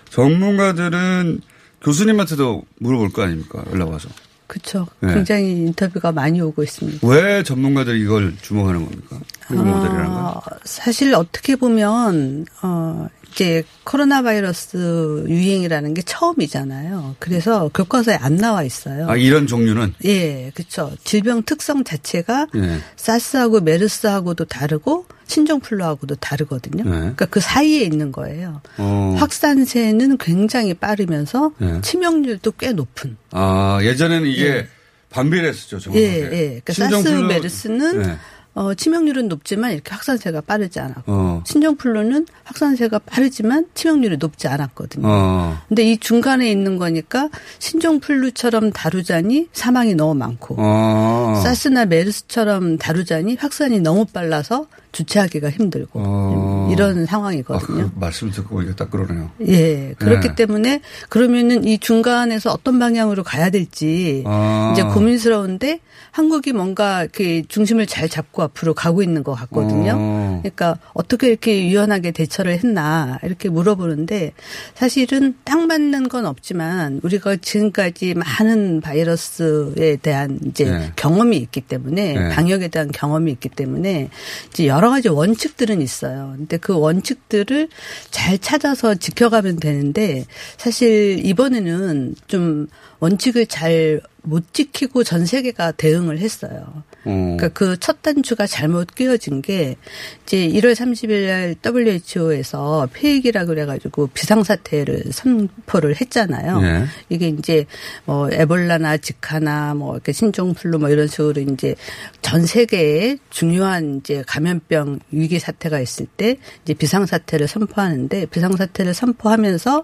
전문가들은 0.09 1.41
교수님한테도 1.81 2.63
물어볼 2.79 3.11
거 3.11 3.23
아닙니까? 3.23 3.63
연락 3.71 3.89
와서. 3.89 4.09
그렇죠. 4.53 4.85
네. 4.99 5.15
굉장히 5.15 5.51
인터뷰가 5.51 6.11
많이 6.11 6.39
오고 6.39 6.61
있습니다. 6.61 7.07
왜 7.07 7.41
전문가들이 7.41 8.01
이걸 8.01 8.35
주목하는 8.39 8.85
겁니까? 8.85 9.19
한국 9.39 9.67
아, 9.67 9.71
모델이라는 9.71 10.13
건? 10.13 10.41
사실 10.63 11.15
어떻게 11.15 11.55
보면 11.55 12.45
어 12.61 13.07
이제 13.31 13.63
코로나 13.83 14.21
바이러스 14.21 15.25
유행이라는 15.27 15.95
게 15.95 16.03
처음이잖아요. 16.03 17.15
그래서 17.17 17.71
교과서에 17.73 18.13
안 18.13 18.35
나와 18.35 18.61
있어요. 18.61 19.09
아 19.09 19.15
이런 19.15 19.47
종류는? 19.47 19.95
예, 20.05 20.51
그렇죠. 20.53 20.91
질병 21.03 21.41
특성 21.41 21.83
자체가 21.83 22.45
예. 22.55 22.77
사스하고 22.95 23.59
메르스하고도 23.61 24.45
다르고 24.45 25.07
신종 25.25 25.59
플루하고도 25.59 26.15
다르거든요. 26.15 26.83
네. 26.83 26.89
그러니까 26.89 27.25
그 27.25 27.39
사이에 27.39 27.81
있는 27.81 28.11
거예요. 28.11 28.61
어. 28.77 29.15
확산세는 29.17 30.17
굉장히 30.17 30.73
빠르면서 30.73 31.51
네. 31.57 31.81
치명률도 31.81 32.53
꽤 32.59 32.71
높은. 32.73 33.17
아 33.31 33.79
예전에는 33.81 34.27
이게 34.27 34.45
예. 34.45 34.67
반비례했었죠. 35.09 35.79
정확하게. 35.79 36.05
예, 36.05 36.21
예. 36.23 36.61
그러니까 36.63 36.73
사스 36.73 37.07
메르스는 37.09 38.01
네. 38.01 38.17
어, 38.55 38.73
치명률은 38.75 39.29
높지만 39.29 39.71
이렇게 39.73 39.91
확산세가 39.91 40.41
빠르지 40.41 40.79
않았고 40.79 41.03
어. 41.07 41.43
신종플루는 41.45 42.27
확산세가 42.43 42.99
빠르지만 42.99 43.65
치명률이 43.73 44.17
높지 44.17 44.47
않았거든요. 44.47 45.07
어. 45.07 45.57
근데 45.67 45.91
이 45.91 45.97
중간에 45.97 46.51
있는 46.51 46.77
거니까 46.77 47.29
신종플루처럼 47.59 48.71
다루자니 48.71 49.49
사망이 49.53 49.95
너무 49.95 50.13
많고 50.13 50.55
어. 50.59 51.41
사스나 51.43 51.85
메르스처럼 51.85 52.77
다루자니 52.77 53.37
확산이 53.39 53.79
너무 53.79 54.05
빨라서 54.05 54.67
주체하기가 54.93 55.49
힘들고 55.49 55.99
어. 56.01 56.69
이런 56.71 57.05
상황이거든요. 57.05 57.81
아, 57.81 57.83
그 57.83 57.91
말씀 57.95 58.31
듣고 58.31 58.55
보니까 58.55 58.75
딱 58.75 58.89
그러네요. 58.89 59.29
예. 59.41 59.93
그렇기 59.97 60.29
네. 60.29 60.35
때문에 60.35 60.81
그러면은 61.09 61.65
이 61.65 61.77
중간에서 61.79 62.51
어떤 62.51 62.79
방향으로 62.79 63.23
가야 63.23 63.49
될지 63.49 64.23
아. 64.25 64.71
이제 64.73 64.83
고민스러운데 64.83 65.79
한국이 66.11 66.53
뭔가 66.53 67.07
그 67.11 67.41
중심을 67.47 67.87
잘 67.87 68.07
잡고 68.07 68.43
앞으로 68.43 68.75
가고 68.75 69.01
있는 69.01 69.23
것 69.23 69.33
같거든요. 69.33 69.93
어. 69.97 70.39
그러니까 70.43 70.77
어떻게 70.93 71.27
이렇게 71.27 71.67
유연하게 71.67 72.11
대처를 72.11 72.53
했나 72.53 73.17
이렇게 73.23 73.49
물어보는데 73.49 74.33
사실은 74.75 75.35
딱 75.43 75.65
맞는 75.65 76.09
건 76.09 76.27
없지만 76.27 76.99
우리가 77.01 77.37
지금까지 77.37 78.13
많은 78.13 78.81
바이러스에 78.81 79.97
대한 79.97 80.39
이제 80.45 80.65
네. 80.65 80.91
경험이 80.95 81.37
있기 81.37 81.61
때문에 81.61 82.13
네. 82.13 82.29
방역에 82.29 82.67
대한 82.67 82.91
경험이 82.91 83.31
있기 83.31 83.49
때문에 83.49 84.09
이제 84.51 84.67
여러 84.67 84.82
가지 84.89 85.09
원칙들은 85.09 85.81
있어요. 85.81 86.33
근데 86.35 86.57
그 86.57 86.77
원칙들을 86.77 87.69
잘 88.11 88.37
찾아서 88.37 88.95
지켜가면 88.95 89.57
되는데 89.59 90.25
사실 90.57 91.25
이번에는 91.25 92.15
좀 92.27 92.67
원칙을 93.03 93.47
잘 93.47 94.01
못 94.23 94.53
지키고 94.53 95.03
전 95.03 95.25
세계가 95.25 95.73
대응을 95.73 96.19
했어요. 96.19 96.83
음. 97.05 97.35
그러니까 97.35 97.49
그 97.49 97.77
첫 97.83 98.01
단추가 98.01 98.47
잘못 98.47 98.95
끼어진 98.95 99.41
게 99.41 99.75
이제 100.23 100.47
1월 100.47 100.73
30일 100.73 101.27
날 101.27 101.55
WHO에서 101.61 102.87
폐익이라 102.93 103.45
그래가지고 103.45 104.07
비상사태를 104.07 105.11
선포를 105.11 105.99
했잖아요. 105.99 106.61
네. 106.61 106.85
이게 107.09 107.27
이제 107.27 107.65
뭐 108.05 108.29
에볼라나 108.31 108.97
지카나 108.97 109.73
뭐 109.73 109.95
이렇게 109.95 110.13
신종플루 110.13 110.79
뭐 110.79 110.89
이런 110.89 111.07
식으로 111.07 111.41
이제 111.41 111.75
전 112.21 112.45
세계에 112.45 113.17
중요한 113.29 113.97
이제 113.97 114.23
감염병 114.25 114.99
위기 115.11 115.39
사태가 115.39 115.81
있을 115.81 116.05
때 116.05 116.37
이제 116.63 116.73
비상사태를 116.73 117.49
선포하는데 117.49 118.27
비상사태를 118.27 118.93
선포하면서 118.93 119.83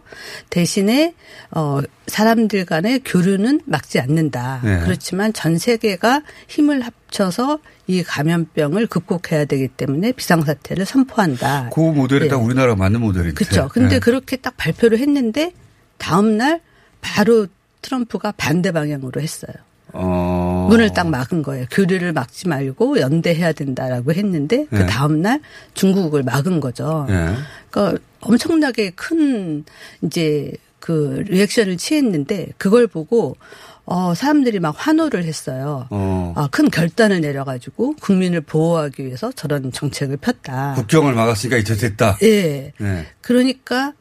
대신에 0.50 1.16
어 1.52 1.82
사람들 2.10 2.66
간의 2.66 3.02
교류는 3.06 3.62
막지 3.66 4.00
않는다. 4.00 4.62
네. 4.64 4.80
그렇지만 4.84 5.32
전 5.34 5.58
세계가 5.58 6.24
힘을 6.48 6.82
합쳐서 6.82 7.60
이 7.88 8.04
감염병을 8.04 8.88
극복해야 8.88 9.46
되기 9.46 9.68
때문에 9.68 10.12
비상사태를 10.12 10.86
선포한다. 10.86 11.70
그 11.74 11.80
모델이 11.80 12.26
네. 12.26 12.28
딱 12.30 12.38
우리나라 12.38 12.76
맞는 12.76 13.02
모델인데. 13.02 13.34
그렇죠. 13.34 13.70
근데 13.72 13.96
네. 13.96 14.00
그렇게 14.00 14.36
딱 14.36 14.56
발표를 14.58 15.00
했는데 15.00 15.54
다음 15.98 16.38
날 16.38 16.62
바로 17.02 17.48
트럼프가 17.82 18.34
반대 18.38 18.72
방향으로 18.72 19.22
했어요. 19.22 19.54
어. 19.94 20.68
문을 20.70 20.94
딱 20.94 21.10
막은 21.10 21.42
거예요. 21.42 21.66
교류를 21.72 22.14
막지 22.14 22.48
말고 22.48 23.00
연대해야 23.00 23.54
된다라고 23.54 24.14
했는데 24.14 24.66
그 24.70 24.76
네. 24.76 24.86
다음 24.86 25.22
날 25.22 25.42
중국을 25.74 26.24
막은 26.24 26.60
거죠. 26.60 27.08
예. 27.10 27.34
그러니까 27.70 28.00
엄청나게 28.22 28.92
큰 28.92 29.64
이제 30.04 30.54
그 30.80 31.24
리액션을 31.28 31.78
취했는데 31.78 32.50
그걸 32.58 32.88
보고 32.88 33.36
어 33.86 34.14
사람들이 34.14 34.60
막 34.60 34.76
환호를 34.78 35.24
했어요. 35.24 35.88
어. 35.90 36.34
아, 36.36 36.48
큰 36.52 36.70
결단을 36.70 37.22
내려가지고 37.22 37.96
국민을 38.02 38.42
보호하기 38.42 39.04
위해서 39.04 39.32
저런 39.32 39.72
정책을 39.72 40.18
폈다. 40.18 40.76
국경을 40.76 41.14
막았으니까 41.14 41.58
이제 41.58 41.76
됐다. 41.76 42.18
예. 42.22 42.72
네. 42.78 43.08
그러니까 43.22 43.94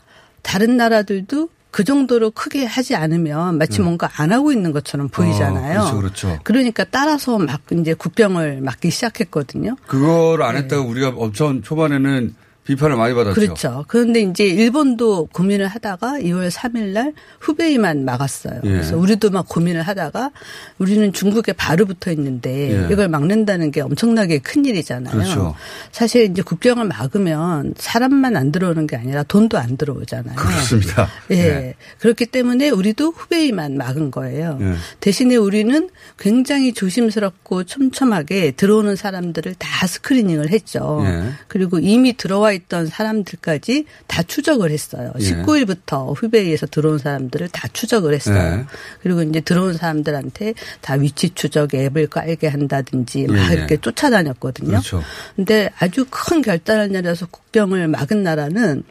다른 0.43 0.77
나라들도 0.77 1.49
그 1.71 1.85
정도로 1.85 2.31
크게 2.31 2.65
하지 2.65 2.97
않으면 2.97 3.59
마치 3.59 3.81
음. 3.81 3.85
뭔가 3.85 4.11
안 4.17 4.33
하고 4.33 4.53
있는 4.53 4.73
것처럼 4.73 5.09
보이잖아요. 5.09 5.81
어, 5.81 5.83
그렇죠, 5.95 6.29
그렇죠. 6.29 6.41
그러니까 6.45 6.85
따라서 6.85 7.39
막 7.39 7.61
이제 7.73 7.95
국경을 7.95 8.61
막기 8.63 8.91
시작했거든요. 8.91 9.77
그거를 9.87 10.45
안 10.45 10.55
네. 10.55 10.63
했다고 10.63 10.89
우리가 10.89 11.15
엄청 11.17 11.63
초반에는 11.63 12.35
비판을 12.69 12.97
많이 12.97 13.15
받았죠. 13.15 13.35
그렇죠. 13.35 13.85
그런데 13.89 14.21
이제 14.21 14.45
일본도 14.45 15.31
고민을 15.33 15.69
하다가 15.69 16.19
2월 16.21 16.51
3일 16.51 16.89
날 16.89 17.15
후베이만 17.41 18.05
막았어요. 18.05 18.61
예. 18.63 18.69
그래서 18.69 18.99
우리도 18.99 19.31
막 19.31 19.49
고민을 19.49 19.81
하다가 19.81 20.33
우리는 20.77 21.11
중국에 21.15 21.55
바로 21.55 21.87
붙어 21.87 22.13
있는데 22.13 22.73
예. 22.73 22.93
이걸 22.93 23.09
막는다는 23.09 23.71
게 23.71 23.81
엄청나게 23.81 24.41
큰 24.41 24.67
일이잖아요. 24.67 25.15
그렇죠. 25.15 25.55
사실 25.93 26.31
이제 26.31 26.43
국경을 26.43 26.85
막으면 26.85 27.73
사람만 27.79 28.37
안 28.37 28.53
들어오는 28.53 28.87
게 28.87 28.97
아니라 28.97 29.23
돈도 29.23 29.57
안 29.57 29.79
들어오잖아요. 29.79 30.37
그렇습니다. 30.37 31.09
예. 31.31 31.35
네. 31.37 31.75
그렇기 32.01 32.27
때문에 32.27 32.69
우리도 32.69 33.13
후베이만 33.13 33.79
막은 33.79 34.11
거예요. 34.11 34.59
예. 34.61 34.75
대신에 35.01 35.37
우리는 35.37 35.89
굉장히 36.19 36.75
조심스럽고 36.75 37.65
촘촘하게 37.65 38.51
들어오는 38.51 38.95
사람들을 38.95 39.55
다 39.55 39.87
스크리닝을 39.87 40.51
했죠. 40.51 41.03
예. 41.07 41.31
그리고 41.49 41.79
이미 41.79 42.15
들어와 42.15 42.58
있던 42.59 42.87
사람들까지 42.87 43.85
다 44.07 44.23
추적을 44.23 44.71
했어요. 44.71 45.13
예. 45.19 45.25
19일부터 45.25 46.15
후베이에서 46.17 46.67
들어온 46.67 46.99
사람들을 46.99 47.49
다 47.49 47.69
추적을 47.73 48.15
했어요. 48.15 48.61
예. 48.61 48.67
그리고 49.03 49.23
이제 49.23 49.41
들어온 49.41 49.75
사람들한테 49.75 50.55
다 50.81 50.95
위치 50.95 51.31
추적 51.31 51.75
앱을 51.75 52.09
깔게 52.09 52.49
한다든지 52.49 53.27
막 53.27 53.37
예, 53.39 53.51
예. 53.51 53.55
이렇게 53.55 53.77
쫓아다녔거든요. 53.79 54.71
그렇죠. 54.71 55.03
근데 55.37 55.71
아주 55.79 56.07
큰 56.11 56.43
결단을 56.43 56.91
내려서 56.91 57.27
국경을 57.27 57.89
막은 57.89 58.23
나라는 58.23 58.83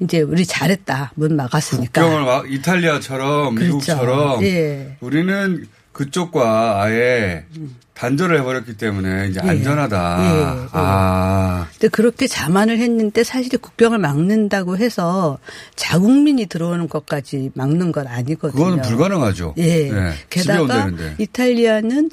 이제 0.00 0.22
우리 0.22 0.46
잘했다. 0.46 1.12
문 1.14 1.36
막았으니까. 1.36 2.02
국경을 2.02 2.24
막 2.24 2.50
이탈리아처럼 2.50 3.54
그렇죠. 3.54 3.74
미국처럼 3.74 4.42
예. 4.44 4.96
우리는 5.00 5.66
그쪽과 6.00 6.82
아예 6.82 7.44
단절을 7.92 8.38
해버렸기 8.40 8.78
때문에 8.78 9.28
이제 9.28 9.38
예. 9.44 9.50
안전하다. 9.50 10.18
예, 10.22 10.40
예. 10.40 10.68
아. 10.72 11.66
근데 11.72 11.88
그렇게 11.88 12.26
자만을 12.26 12.78
했는데 12.78 13.22
사실 13.22 13.58
국경을 13.58 13.98
막는다고 13.98 14.78
해서 14.78 15.36
자국민이 15.76 16.46
들어오는 16.46 16.88
것까지 16.88 17.50
막는 17.52 17.92
건 17.92 18.06
아니거든요. 18.06 18.64
그거는 18.64 18.82
불가능하죠. 18.82 19.52
예. 19.58 19.90
네. 19.90 20.12
집에 20.30 20.54
게다가. 20.54 20.90
이탈리아는 21.18 22.10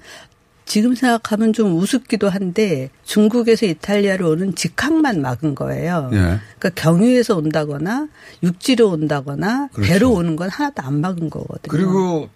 지금 0.66 0.94
생각하면 0.94 1.54
좀 1.54 1.78
우습기도 1.78 2.28
한데 2.28 2.90
중국에서 3.06 3.68
이탈리아를 3.68 4.26
오는 4.26 4.54
직항만 4.54 5.22
막은 5.22 5.56
거예요. 5.56 6.10
예. 6.12 6.18
그러니까 6.60 6.70
경유해서 6.76 7.38
온다거나 7.38 8.10
육지로 8.44 8.90
온다거나 8.90 9.70
그렇죠. 9.72 9.90
배로 9.90 10.12
오는 10.12 10.36
건 10.36 10.50
하나도 10.50 10.84
안 10.84 11.00
막은 11.00 11.30
거거든요. 11.30 11.70
그리고 11.70 12.28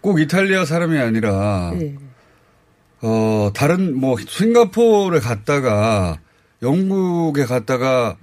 꼭 0.00 0.20
이탈리아 0.20 0.64
사람이 0.64 0.98
아니라 0.98 1.72
예. 1.80 1.94
어 3.02 3.50
다른 3.54 3.98
뭐 3.98 4.16
싱가포르에 4.18 5.20
갔다가 5.20 6.18
영국에 6.62 7.44
갔다가 7.44 8.16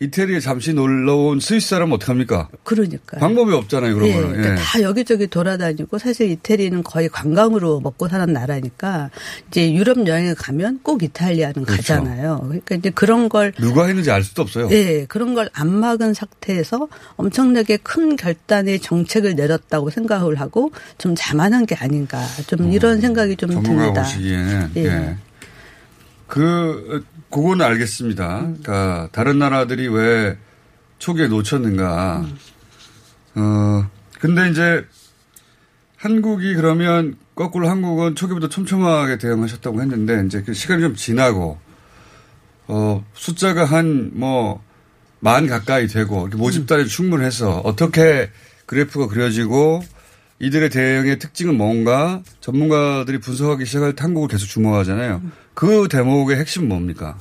이태리에 0.00 0.38
잠시 0.38 0.72
놀러 0.74 1.16
온 1.16 1.40
스위스 1.40 1.70
사람은 1.70 1.94
어떡합니까? 1.94 2.48
그러니까. 2.62 3.18
방법이 3.18 3.52
없잖아요, 3.52 3.94
그런 3.94 4.08
예, 4.08 4.12
거는. 4.14 4.28
그러니까 4.30 4.52
예. 4.52 4.56
다 4.56 4.82
여기저기 4.82 5.26
돌아다니고 5.26 5.98
사실 5.98 6.30
이태리는 6.30 6.84
거의 6.84 7.08
관광으로 7.08 7.80
먹고 7.80 8.06
사는 8.06 8.32
나라니까 8.32 9.10
이제 9.48 9.72
유럽 9.72 10.06
여행을 10.06 10.36
가면 10.36 10.80
꼭 10.84 11.02
이탈리아는 11.02 11.64
그렇죠. 11.64 11.94
가잖아요. 11.94 12.42
그러니까 12.44 12.76
이제 12.76 12.90
그런 12.90 13.28
걸 13.28 13.50
누가 13.58 13.86
했는지 13.86 14.12
알 14.12 14.22
수도 14.22 14.42
없어요. 14.42 14.68
예, 14.70 15.04
그런 15.06 15.34
걸 15.34 15.48
안 15.54 15.68
막은 15.74 16.14
상태에서 16.14 16.86
엄청나게 17.16 17.78
큰 17.78 18.14
결단의 18.14 18.78
정책을 18.80 19.34
내렸다고 19.34 19.90
생각을 19.90 20.38
하고 20.38 20.70
좀 20.98 21.14
자만한 21.16 21.66
게 21.66 21.74
아닌가 21.74 22.22
좀 22.46 22.70
이런 22.72 23.00
생각이 23.00 23.34
좀 23.36 23.50
듭니다. 23.62 24.02
보시기에는 24.02 24.70
예. 24.76 24.84
예. 24.84 25.16
그 26.28 27.04
그거는 27.30 27.64
알겠습니다. 27.64 28.38
그러니까 28.40 29.08
다른 29.12 29.38
나라들이 29.38 29.88
왜 29.88 30.36
초기에 30.98 31.28
놓쳤는가. 31.28 32.26
어 33.36 33.90
근데 34.20 34.50
이제 34.50 34.84
한국이 35.96 36.54
그러면 36.54 37.16
거꾸로 37.34 37.68
한국은 37.68 38.14
초기부터 38.14 38.48
촘촘하게 38.48 39.18
대응하셨다고 39.18 39.80
했는데 39.82 40.24
이제 40.26 40.42
그 40.42 40.54
시간이 40.54 40.80
좀 40.82 40.94
지나고 40.94 41.58
어 42.66 43.04
숫자가 43.14 43.64
한 43.64 44.10
뭐 44.14 44.60
만 45.20 45.48
가까이 45.48 45.88
되고 45.88 46.28
모집단이 46.28 46.86
충분해서 46.86 47.58
어떻게 47.64 48.30
그래프가 48.66 49.08
그려지고 49.08 49.82
이들의 50.38 50.70
대응의 50.70 51.18
특징은 51.18 51.56
뭔가 51.56 52.22
전문가들이 52.40 53.18
분석하기 53.18 53.64
시작할 53.64 53.96
때 53.96 54.02
한국을 54.02 54.28
계속 54.28 54.46
주목하잖아요. 54.46 55.20
그 55.58 55.88
대목의 55.90 56.36
핵심은 56.36 56.68
뭡니까? 56.68 57.18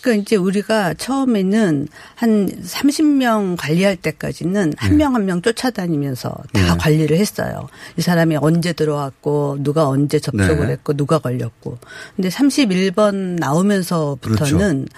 그러니까 0.00 0.22
이제 0.22 0.36
우리가 0.36 0.94
처음에는 0.94 1.86
한 2.14 2.46
30명 2.48 3.56
관리할 3.58 3.96
때까지는 3.96 4.72
한명한명 4.78 5.42
쫓아다니면서 5.42 6.30
다 6.30 6.72
네. 6.72 6.78
관리를 6.78 7.18
했어요. 7.18 7.68
이 7.98 8.00
사람이 8.00 8.36
언제 8.36 8.72
들어왔고 8.72 9.58
누가 9.60 9.86
언제 9.86 10.18
접촉을 10.18 10.68
네. 10.68 10.72
했고 10.72 10.94
누가 10.94 11.18
걸렸고. 11.18 11.76
근데 12.16 12.30
31번 12.30 13.38
나오면서부터는 13.38 14.88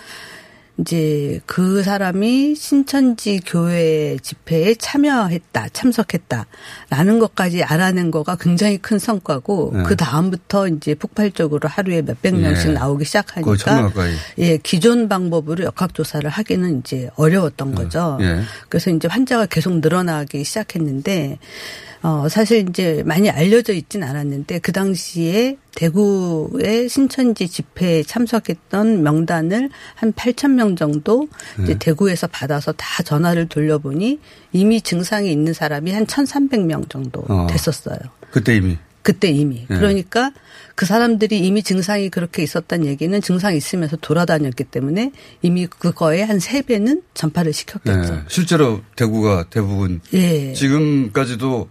이제 0.78 1.40
그 1.46 1.82
사람이 1.82 2.54
신천지 2.54 3.40
교회 3.44 4.16
집회에 4.22 4.74
참여했다, 4.74 5.68
참석했다라는 5.72 7.18
것까지 7.18 7.62
알아낸 7.62 8.10
거가 8.10 8.36
굉장히 8.36 8.78
큰 8.78 8.98
성과고 8.98 9.72
네. 9.74 9.82
그 9.82 9.96
다음부터 9.96 10.68
이제 10.68 10.94
폭발적으로 10.94 11.68
하루에 11.68 12.02
몇백 12.02 12.34
명씩 12.34 12.70
예. 12.70 12.72
나오기 12.72 13.04
시작하니까. 13.04 13.90
예, 14.38 14.56
기존 14.58 15.08
방법으로 15.08 15.64
역학 15.64 15.92
조사를 15.92 16.28
하기는 16.30 16.80
이제 16.80 17.10
어려웠던 17.16 17.74
거죠. 17.74 18.16
예. 18.22 18.40
그래서 18.68 18.90
이제 18.90 19.06
환자가 19.06 19.46
계속 19.46 19.80
늘어나기 19.80 20.44
시작했는데, 20.44 21.38
어, 22.03 22.28
사실 22.28 22.66
이제 22.68 23.03
많이 23.05 23.28
알려져 23.28 23.72
있진 23.72 24.03
않았는데, 24.03 24.61
그 24.61 24.72
당시에 24.72 25.57
대구의 25.74 26.88
신천지 26.88 27.48
집회에 27.48 28.03
참석했던 28.03 29.03
명단을 29.03 29.70
한 29.94 30.12
8천 30.12 30.53
명 30.53 30.76
정도 30.76 31.28
이제 31.62 31.74
네. 31.74 31.78
대구에서 31.78 32.26
받아서 32.26 32.72
다 32.72 33.03
전화를 33.03 33.48
돌려보니 33.48 34.18
이미 34.53 34.80
증상이 34.80 35.30
있는 35.30 35.53
사람이 35.53 35.92
한 35.92 36.07
1,300명 36.07 36.88
정도 36.88 37.22
어. 37.28 37.46
됐었어요. 37.51 37.98
그때 38.30 38.57
이미. 38.57 38.78
그때 39.03 39.28
이미. 39.28 39.66
네. 39.68 39.78
그러니까 39.78 40.32
그 40.74 40.86
사람들이 40.86 41.38
이미 41.38 41.62
증상이 41.62 42.11
그렇게 42.11 42.42
있었다는 42.42 42.86
얘기는 42.86 43.20
증상이 43.20 43.57
있으면서 43.57 43.96
돌아다녔기 43.96 44.64
때문에 44.64 45.12
이미 45.42 45.66
그거의 45.66 46.24
한 46.24 46.38
세배는 46.38 47.03
전파를 47.14 47.53
시켰겠죠. 47.53 48.14
예. 48.14 48.22
실제로 48.28 48.80
대구가 48.96 49.46
대부분 49.51 50.01
예. 50.12 50.53
지금까지도 50.53 51.68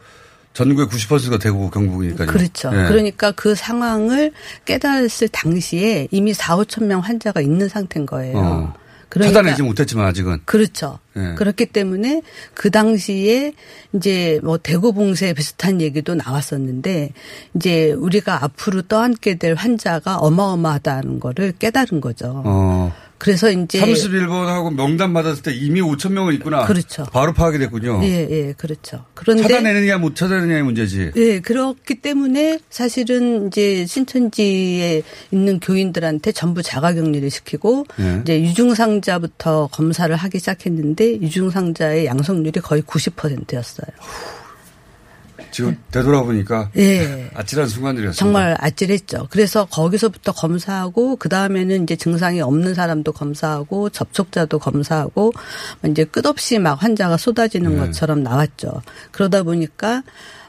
전국의 0.60 0.88
90%가 0.88 1.38
대구 1.38 1.70
경북이니까요. 1.70 2.28
그렇죠. 2.28 2.70
예. 2.74 2.88
그러니까 2.89 3.32
그 3.32 3.55
상황을 3.55 4.34
깨달았을 4.66 5.30
당시에 5.30 6.10
이미 6.12 6.34
4, 6.34 6.57
5천 6.57 6.84
명 6.84 6.99
환자가 6.99 7.39
있는 7.39 7.70
상태인 7.70 8.05
거예요. 8.05 8.38
어. 8.38 8.74
그러니까 9.07 9.39
차단하지 9.39 9.64
못했지만 9.64 10.05
아직은. 10.07 10.41
그렇죠. 10.43 10.99
예. 11.16 11.34
그렇기 11.36 11.68
때문에 11.68 12.22
그 12.53 12.72
당시에 12.72 13.53
이제 13.93 14.41
뭐 14.43 14.57
대구 14.57 14.91
봉쇄 14.93 15.34
비슷한 15.34 15.80
얘기도 15.80 16.14
나왔었는데 16.14 17.14
이제 17.55 17.93
우리가 17.93 18.43
앞으로 18.43 18.82
떠안게 18.82 19.36
될 19.36 19.55
환자가 19.55 20.18
어마어마하다는 20.18 21.22
거를 21.22 21.53
깨달은 21.53 22.01
거죠. 22.01 22.43
어. 22.45 22.93
그래서 23.20 23.51
이제 23.51 23.80
31번하고 23.80 24.74
명단 24.74 25.13
받았을 25.13 25.43
때 25.43 25.53
이미 25.53 25.82
5천 25.82 26.13
명은 26.13 26.34
있구나. 26.36 26.65
그렇죠. 26.65 27.03
바로 27.11 27.34
파악이 27.34 27.59
됐군요. 27.59 27.99
예, 28.03 28.28
예, 28.32 28.53
그렇죠. 28.53 29.05
그런데 29.13 29.43
찾아내느냐 29.43 29.97
못 29.97 30.15
찾아내느냐의 30.15 30.63
문제지. 30.63 31.11
예, 31.17 31.39
그렇기 31.41 31.95
때문에 31.95 32.59
사실은 32.70 33.47
이제 33.47 33.86
신천지에 33.86 35.03
있는 35.32 35.59
교인들한테 35.59 36.32
전부 36.32 36.63
자가격리를 36.63 37.30
시키고 37.30 37.86
예. 37.99 38.20
이제 38.22 38.41
유증상자부터 38.41 39.67
검사를 39.72 40.15
하기 40.15 40.39
시작했는데 40.39 41.20
유증상자의 41.22 42.05
양성률이 42.05 42.61
거의 42.61 42.82
90%였어요. 42.84 43.88
지금 45.60 45.78
되돌아보니까 45.91 46.72
예. 46.78 47.30
아찔한 47.34 47.68
순간들이었어요. 47.68 48.16
정말 48.16 48.55
아찔했죠. 48.60 49.28
그래서 49.30 49.66
거기서부터 49.66 50.32
검사하고 50.32 51.18
그 51.18 51.28
다음에는 51.28 51.84
이제 51.84 51.97
증상이 51.97 52.39
없는 52.39 52.74
사람도 52.74 53.12
검사하고 53.12 53.89
접촉자도 53.89 54.60
검사하고 54.60 55.34
이제 55.86 56.05
끝없이 56.05 56.60
막 56.60 56.82
환자가 56.82 57.18
쏟아지는 57.18 57.72
네. 57.76 57.78
것처럼 57.78 58.24
나왔죠. 58.24 58.82
그러다 59.12 59.43
보니까 59.43 60.03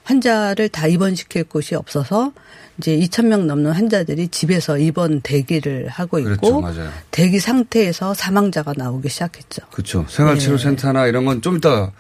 환자를 0.05 0.69
다 0.69 0.87
입원시킬 0.87 1.45
곳이 1.45 1.75
없어서 1.75 2.33
이제 2.79 2.97
2천 2.97 3.27
명 3.27 3.49
넘는 3.49 3.73
환자들이 3.73 4.29
집에서 4.29 4.79
입원 4.79 5.21
대기를 5.23 5.89
하고 5.89 6.21
있고 6.21 6.63
그렇죠. 6.63 6.89
대기 7.11 7.41
상태에서 7.41 8.15
사망자가 8.15 8.75
나오기 8.77 9.09
시작했죠. 9.09 9.63
그렇죠. 9.73 10.07
생활치료센터나 10.09 11.07
이런 11.07 11.25
건 11.25 11.43
좀 11.43 11.57
이따 11.57 11.91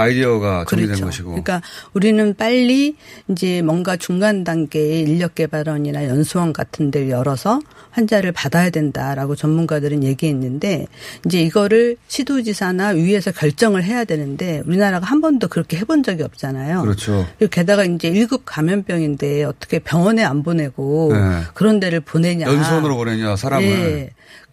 아이디어가 0.00 0.64
정리된 0.68 0.96
그렇죠. 0.96 1.04
것이고. 1.04 1.28
그러니까 1.30 1.62
우리는 1.92 2.34
빨리 2.34 2.96
이제 3.28 3.62
뭔가 3.62 3.96
중간 3.96 4.44
단계의 4.44 5.02
인력 5.02 5.34
개발원이나 5.34 6.06
연수원 6.06 6.52
같은 6.52 6.90
데를 6.90 7.10
열어서 7.10 7.60
환자를 7.90 8.32
받아야 8.32 8.70
된다라고 8.70 9.36
전문가들은 9.36 10.04
얘기했는데 10.04 10.86
이제 11.26 11.42
이거를 11.42 11.96
시도지사나 12.08 12.88
위에서 12.90 13.32
결정을 13.32 13.84
해야 13.84 14.04
되는데 14.04 14.62
우리나라가 14.66 15.06
한 15.06 15.20
번도 15.20 15.48
그렇게 15.48 15.76
해본 15.76 16.02
적이 16.02 16.22
없잖아요. 16.22 16.82
그렇죠. 16.82 17.26
게다가 17.50 17.84
이제 17.84 18.10
1급 18.10 18.42
감염병인데 18.44 19.44
어떻게 19.44 19.78
병원에 19.78 20.24
안 20.24 20.42
보내고 20.42 21.10
네. 21.12 21.42
그런 21.54 21.80
데를 21.80 22.00
보내냐. 22.00 22.46
연수원으로 22.46 22.96
보내냐 22.96 23.36
사람을. 23.36 23.66
예. 23.66 24.10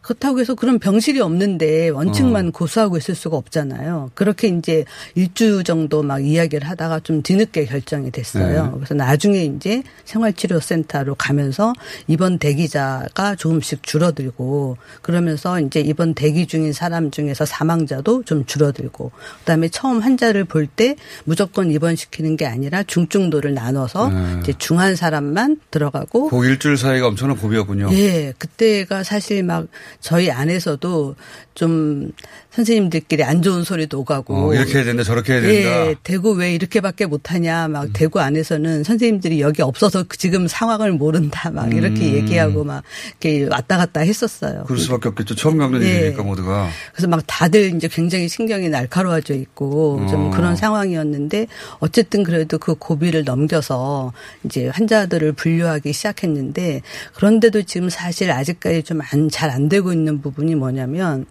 그렇다고 0.08 0.40
해서 0.40 0.56
그런 0.56 0.80
병실이 0.80 1.20
없는데 1.20 1.90
원칙만 1.90 2.48
어. 2.48 2.52
고수하고 2.52 2.98
있을 2.98 3.14
수가 3.14 3.36
없잖아요. 3.36 4.12
그렇게 4.14 4.48
이제 4.48 4.86
일주 5.16 5.66
정도 5.66 6.02
막 6.02 6.26
이야기를 6.26 6.66
하다가 6.66 7.02
좀 7.02 7.22
뒤늦게 7.22 7.66
결정이 7.66 8.12
됐어요. 8.12 8.66
네. 8.68 8.72
그래서 8.74 8.94
나중에 8.94 9.44
이제 9.44 9.84
생활치료센터로 10.06 11.16
가면서 11.16 11.74
입원 12.08 12.40
대기자가 12.40 13.36
조금씩 13.36 13.84
줄어들고 13.84 14.78
그러면서 15.02 15.60
이제 15.60 15.82
입원 15.82 16.14
대기 16.14 16.48
중인 16.48 16.72
사람 16.72 17.12
중에서 17.12 17.44
사망자도 17.44 18.24
좀 18.24 18.46
줄어들고 18.46 19.12
그다음에 19.40 19.68
처음 19.68 20.00
환자를 20.00 20.46
볼 20.46 20.68
때 20.68 20.96
무조건 21.24 21.72
입원시키는 21.72 22.36
게 22.36 22.46
아니라 22.46 22.84
중증도를 22.84 23.54
나눠서 23.54 24.10
네. 24.10 24.40
이제 24.42 24.54
중한 24.58 24.96
사람만 24.96 25.62
들어가고 25.72 26.30
그 26.30 26.46
일주일 26.46 26.78
사이가 26.78 27.08
엄청난 27.08 27.38
고비였군요. 27.38 27.90
예, 27.94 28.34
그때가 28.38 29.04
사실 29.04 29.44
막 29.44 29.66
저희 30.00 30.32
안에서도 30.32 31.16
좀 31.58 32.12
선생님들끼리 32.52 33.24
안 33.24 33.42
좋은 33.42 33.64
소리도 33.64 34.00
오가고. 34.02 34.50
어, 34.50 34.54
이렇게 34.54 34.76
해야 34.76 34.84
된다, 34.84 35.02
저렇게 35.02 35.34
해야 35.34 35.42
된다. 35.42 35.88
예, 35.88 35.96
대구 36.04 36.34
왜 36.34 36.54
이렇게밖에 36.54 37.08
못하냐. 37.08 37.68
막 37.68 37.90
대구 37.94 38.20
안에서는 38.20 38.84
선생님들이 38.84 39.42
여기 39.42 39.64
없어서 39.64 40.04
그 40.08 40.18
지금 40.18 40.48
상황을 40.48 40.92
모른다. 40.92 41.50
막 41.50 41.74
이렇게 41.74 42.12
음. 42.12 42.16
얘기하고 42.16 42.64
막 42.64 42.84
이렇게 43.20 43.48
왔다 43.50 43.78
갔다 43.78 44.02
했었어요. 44.02 44.66
그럴 44.68 44.78
수밖에 44.78 45.10
없겠죠. 45.10 45.34
처음 45.34 45.58
겪는 45.58 45.82
예. 45.82 45.88
일이니까 45.88 46.22
모두가. 46.22 46.70
그래서 46.94 47.08
막 47.08 47.24
다들 47.26 47.76
이제 47.76 47.88
굉장히 47.88 48.30
신경이 48.30 48.70
날카로워져 48.70 49.34
있고 49.34 50.06
좀 50.12 50.28
어. 50.28 50.30
그런 50.30 50.56
상황이었는데 50.56 51.48
어쨌든 51.80 52.22
그래도 52.22 52.60
그 52.60 52.76
고비를 52.76 53.24
넘겨서 53.24 54.14
이제 54.44 54.68
환자들을 54.68 55.34
분류하기 55.34 55.92
시작했는데 55.92 56.84
그런데도 57.16 57.64
지금 57.64 57.90
사실 57.90 58.30
아직까지 58.30 58.84
좀잘안 58.84 59.70
되고 59.70 59.92
있는 59.92 60.22
부분이 60.22 60.54
뭐냐면 60.54 61.26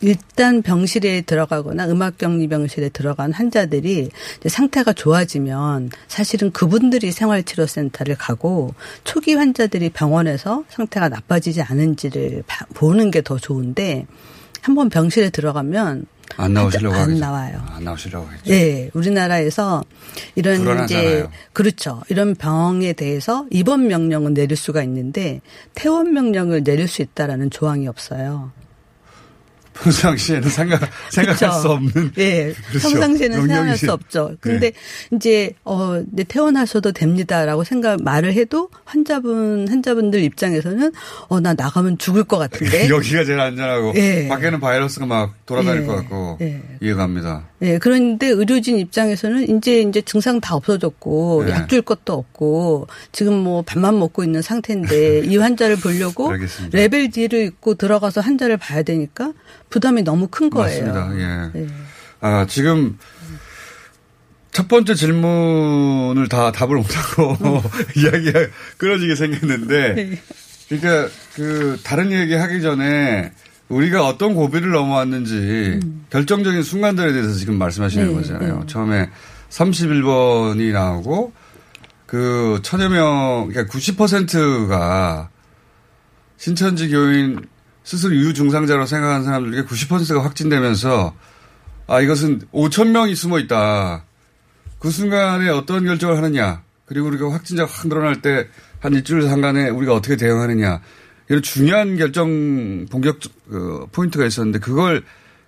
일단 0.00 0.62
병실에 0.62 1.22
들어가거나 1.22 1.88
음악격리 1.88 2.46
병실에 2.48 2.90
들어간 2.90 3.32
환자들이 3.32 4.10
이제 4.38 4.48
상태가 4.48 4.92
좋아지면 4.92 5.90
사실은 6.06 6.52
그분들이 6.52 7.10
생활치료센터를 7.10 8.14
가고 8.16 8.74
초기 9.02 9.34
환자들이 9.34 9.90
병원에서 9.90 10.62
상태가 10.68 11.08
나빠지지 11.08 11.62
않은지를 11.62 12.44
봐- 12.46 12.64
보는 12.74 13.10
게 13.10 13.22
더 13.22 13.38
좋은데 13.38 14.06
한번 14.62 14.88
병실에 14.88 15.30
들어가면 15.30 16.06
안 16.36 16.52
나오시려고 16.52 16.94
안 16.94 17.00
하겠죠. 17.02 17.20
나와요. 17.20 17.64
안 17.70 17.82
나오시려고 17.84 18.26
하겠죠. 18.26 18.50
네, 18.50 18.90
우리나라에서 18.94 19.82
이런 20.36 20.56
이제 20.56 20.62
불안하잖아요. 20.64 21.30
그렇죠. 21.52 22.02
이런 22.08 22.34
병에 22.36 22.92
대해서 22.92 23.46
입원 23.50 23.88
명령은 23.88 24.34
내릴 24.34 24.56
수가 24.56 24.82
있는데 24.84 25.40
퇴원 25.74 26.12
명령을 26.12 26.62
내릴 26.62 26.86
수 26.86 27.02
있다라는 27.02 27.50
조항이 27.50 27.88
없어요. 27.88 28.52
평상시에는 29.82 30.48
생각, 30.48 30.80
생각할. 31.10 31.60
수 31.60 31.68
없는. 31.68 32.12
예. 32.18 32.52
그렇죠. 32.70 32.88
평상시에는 32.90 33.40
생각할. 33.46 33.76
수 33.76 33.92
없죠. 33.92 34.36
근데 34.40 34.72
이제 35.12 35.52
어, 35.64 36.02
네, 36.10 36.24
퇴원하셔도 36.24 36.92
됩니다라고 36.92 37.64
생각 37.64 38.02
말을 38.02 38.34
해도 38.34 38.68
환자분 38.84 39.68
환자분들 39.68 40.22
입장에서는 40.22 40.92
어 41.28 41.38
나 41.40 41.54
나가면 41.54 41.98
죽을 41.98 42.24
것 42.24 42.38
같은데. 42.38 42.88
여기가 42.90 43.24
제일 43.24 43.38
안전하고. 43.40 43.92
예. 43.96 44.26
밖에는 44.28 44.58
바이러스가 44.60 45.06
막 45.06 45.34
돌아다닐 45.46 45.82
예. 45.82 45.86
것 45.86 45.94
같고. 45.96 46.38
예. 46.40 46.60
이해갑니다. 46.80 47.44
네, 47.60 47.78
그런데 47.78 48.28
의료진 48.28 48.78
입장에서는 48.78 49.56
이제 49.56 49.80
이제 49.82 50.00
증상 50.02 50.40
다 50.40 50.54
없어졌고 50.56 51.44
네. 51.46 51.52
약줄 51.52 51.82
것도 51.82 52.12
없고 52.12 52.86
지금 53.12 53.34
뭐 53.34 53.62
밥만 53.62 53.98
먹고 53.98 54.22
있는 54.24 54.42
상태인데 54.42 55.20
이 55.30 55.36
환자를 55.36 55.76
보려고 55.76 56.30
알겠습니다. 56.30 56.76
레벨 56.76 57.10
D를 57.10 57.44
입고 57.46 57.74
들어가서 57.74 58.20
환자를 58.20 58.56
봐야 58.56 58.82
되니까 58.82 59.32
부담이 59.70 60.02
너무 60.02 60.28
큰 60.28 60.50
거예요. 60.50 60.86
맞습니다. 60.92 61.50
예. 61.54 61.58
네. 61.58 61.66
아, 62.20 62.46
지금 62.48 62.98
첫 64.52 64.66
번째 64.66 64.94
질문을 64.94 66.28
다 66.28 66.50
답을 66.50 66.76
못하고 66.76 67.62
이야기가 67.96 68.46
끊어지게 68.76 69.14
생겼는데 69.14 69.94
네. 69.94 70.22
그러니까 70.68 71.08
그 71.34 71.78
다른 71.84 72.12
얘기 72.12 72.34
하기 72.34 72.60
전에 72.60 73.32
우리가 73.68 74.06
어떤 74.06 74.34
고비를 74.34 74.70
넘어왔는지 74.70 75.80
결정적인 76.10 76.62
순간들에 76.62 77.12
대해서 77.12 77.34
지금 77.34 77.56
말씀하시는 77.58 78.08
네, 78.08 78.14
거잖아요. 78.14 78.60
네. 78.60 78.66
처음에 78.66 79.10
31번이 79.50 80.72
나오고 80.72 81.32
그 82.06 82.60
천여 82.62 82.88
명, 82.88 83.48
그러니까 83.50 83.72
90%가 83.72 85.28
신천지 86.38 86.88
교인 86.88 87.46
스스로 87.88 88.14
유증상자로 88.14 88.84
생각하는 88.86 89.24
사람들 89.24 89.52
중에 89.52 89.62
90%가 89.64 90.24
확진되면서 90.24 91.14
아, 91.86 92.00
이것은 92.00 92.42
5천 92.52 92.88
명이 92.88 93.14
숨어 93.14 93.38
있다. 93.38 94.04
그 94.78 94.90
순간에 94.90 95.48
어떤 95.48 95.84
결정을 95.84 96.18
하느냐. 96.18 96.62
그리고 96.84 97.08
우리가 97.08 97.32
확진자가 97.32 97.70
확 97.70 97.88
늘어날 97.88 98.20
때 98.22 98.46
한 98.80 98.94
일주일 98.94 99.22
상간에 99.22 99.68
우리가 99.68 99.94
어떻게 99.94 100.16
대응하느냐. 100.16 100.80
이런 101.28 101.42
중요한 101.42 101.96
결정 101.96 102.86
본격 102.86 103.18
어, 103.50 103.86
포인트가 103.92 104.24
있었는데 104.24 104.60
그걸 104.60 105.02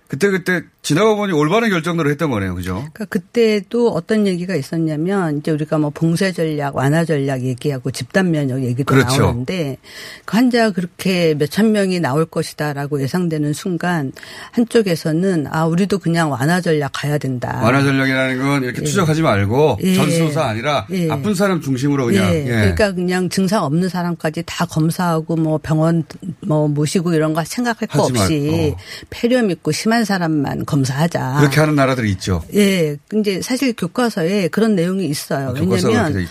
그때그때 0.07 0.63
지나고 0.81 1.15
보니 1.15 1.31
올바른 1.31 1.69
결정들을 1.69 2.09
했던 2.09 2.31
거네요. 2.31 2.55
그죠? 2.55 2.73
그러니까 2.73 3.05
그때도 3.05 3.89
어떤 3.89 4.25
얘기가 4.25 4.55
있었냐면 4.55 5.37
이제 5.37 5.51
우리가 5.51 5.77
뭐 5.77 5.91
봉쇄 5.91 6.31
전략, 6.31 6.75
완화 6.75 7.05
전략 7.05 7.43
얘기하고 7.43 7.91
집단 7.91 8.31
면역 8.31 8.63
얘기도 8.63 8.85
그렇죠. 8.85 9.21
나오는데 9.21 9.77
그 10.25 10.37
환자가 10.37 10.71
그렇게 10.71 11.35
몇천 11.35 11.71
명이 11.71 11.99
나올 11.99 12.25
것이다라고 12.25 12.99
예상되는 12.99 13.53
순간 13.53 14.11
한쪽에서는 14.53 15.45
아 15.51 15.65
우리도 15.65 15.99
그냥 15.99 16.31
완화 16.31 16.59
전략 16.61 16.91
가야 16.95 17.19
된다. 17.19 17.61
완화 17.63 17.83
전략이라는 17.83 18.39
건 18.39 18.63
이렇게 18.63 18.81
추적하지 18.83 19.21
말고 19.21 19.77
예. 19.83 19.93
전수조사 19.93 20.43
아니라 20.45 20.87
예. 20.91 21.11
아픈 21.11 21.35
사람 21.35 21.61
중심으로 21.61 22.05
그냥. 22.07 22.33
예. 22.33 22.39
예. 22.39 22.49
그러니까 22.49 22.91
그냥 22.93 23.29
증상 23.29 23.63
없는 23.65 23.87
사람까지 23.87 24.43
다 24.47 24.65
검사하고 24.65 25.35
뭐 25.35 25.59
병원 25.61 26.03
뭐 26.39 26.67
모시고 26.67 27.13
이런 27.13 27.33
거 27.35 27.43
생각할 27.43 27.87
거 27.87 28.01
없이 28.01 28.13
말고. 28.13 28.77
폐렴 29.11 29.51
있고 29.51 29.71
심한 29.71 30.05
사람만 30.05 30.65
검사하자. 30.71 31.35
그렇게 31.39 31.59
하는 31.59 31.75
나라들이 31.75 32.09
있죠. 32.11 32.43
예. 32.53 32.97
근데 33.09 33.41
사실 33.41 33.73
교과서에 33.73 34.47
그런 34.47 34.75
내용이 34.75 35.05
있어요. 35.05 35.53
왜냐면. 35.53 36.25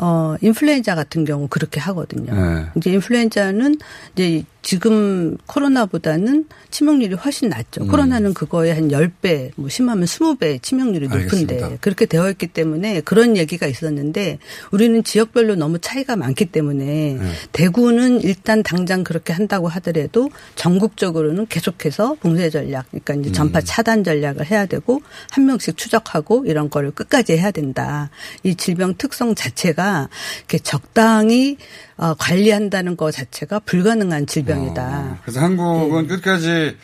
어, 0.00 0.36
인플루엔자 0.40 0.94
같은 0.94 1.24
경우 1.24 1.48
그렇게 1.48 1.80
하거든요. 1.80 2.32
네. 2.32 2.66
이제 2.76 2.90
인플루엔자는 2.90 3.78
이제 4.14 4.44
지금 4.68 5.38
코로나보다는 5.46 6.44
치명률이 6.70 7.14
훨씬 7.14 7.48
낮죠. 7.48 7.84
음. 7.84 7.88
코로나는 7.88 8.34
그거에 8.34 8.72
한 8.72 8.88
10배, 8.88 9.52
뭐 9.56 9.70
심하면 9.70 10.04
20배 10.04 10.60
치명률이 10.60 11.08
높은데 11.08 11.24
알겠습니다. 11.24 11.70
그렇게 11.80 12.04
되어 12.04 12.28
있기 12.28 12.48
때문에 12.48 13.00
그런 13.00 13.38
얘기가 13.38 13.66
있었는데 13.66 14.38
우리는 14.70 15.02
지역별로 15.02 15.54
너무 15.54 15.78
차이가 15.78 16.16
많기 16.16 16.44
때문에 16.44 16.84
네. 16.84 17.32
대구는 17.52 18.20
일단 18.20 18.62
당장 18.62 19.04
그렇게 19.04 19.32
한다고 19.32 19.68
하더라도 19.68 20.28
전국적으로는 20.54 21.46
계속해서 21.46 22.16
봉쇄 22.20 22.50
전략, 22.50 22.88
그러니까 22.90 23.14
이제 23.14 23.30
음. 23.30 23.32
전파 23.32 23.62
차단 23.62 24.04
전략을 24.04 24.50
해야 24.50 24.66
되고 24.66 25.00
한 25.30 25.46
명씩 25.46 25.78
추적하고 25.78 26.44
이런 26.44 26.68
거를 26.68 26.90
끝까지 26.90 27.38
해야 27.38 27.52
된다. 27.52 28.10
이 28.42 28.54
질병 28.54 28.96
특성 28.98 29.34
자체가 29.34 30.10
이렇게 30.40 30.58
적당히 30.58 31.56
어, 31.98 32.14
관리한다는 32.14 32.96
것 32.96 33.10
자체가 33.10 33.58
불가능한 33.60 34.26
질병이다. 34.26 35.18
그래서 35.22 35.40
한국은 35.40 36.06
네. 36.06 36.14
끝까지 36.14 36.76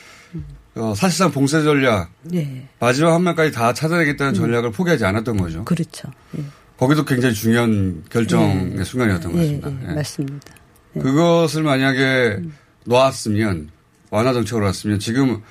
어, 0.75 0.93
사실상 0.97 1.31
봉쇄 1.31 1.63
전략 1.63 2.11
예. 2.35 2.67
마지막 2.81 3.15
한 3.15 3.23
명까지 3.23 3.53
다 3.53 3.73
찾아내겠다는 3.73 4.33
음. 4.33 4.35
전략을 4.35 4.73
포기하지 4.73 5.05
않았던 5.05 5.37
거죠. 5.37 5.65
그렇죠. 5.65 6.09
예. 6.37 6.43
거기도 6.77 7.05
굉장히 7.05 7.33
중요한 7.33 8.03
결정의 8.11 8.75
예. 8.77 8.83
순간이었던 8.83 9.33
것 9.33 9.39
예, 9.39 9.61
같습니다. 9.61 9.71
예, 9.71 9.91
예. 9.91 9.95
맞습니다. 9.95 10.55
그것을 10.95 11.63
만약에 11.63 12.41
놓았으면 12.85 13.71
완화 14.11 14.33
정책으로 14.33 14.67
왔으면 14.67 14.99
지금 14.99 15.43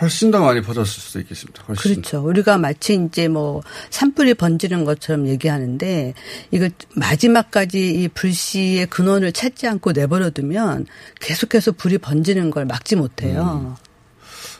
훨씬 0.00 0.30
더 0.30 0.40
많이 0.40 0.60
퍼졌을 0.60 1.00
수도 1.00 1.20
있겠습니다. 1.20 1.62
훨씬. 1.68 1.94
그렇죠. 1.94 2.22
우리가 2.26 2.58
마치 2.58 2.94
이제 2.94 3.28
뭐 3.28 3.62
산불이 3.90 4.34
번지는 4.34 4.84
것처럼 4.84 5.26
얘기하는데 5.26 6.14
이걸 6.50 6.70
마지막까지 6.94 8.02
이 8.02 8.08
불씨의 8.08 8.86
근원을 8.86 9.32
찾지 9.32 9.66
않고 9.66 9.92
내버려두면 9.92 10.86
계속해서 11.20 11.72
불이 11.72 11.98
번지는 11.98 12.50
걸 12.50 12.66
막지 12.66 12.96
못해요. 12.96 13.76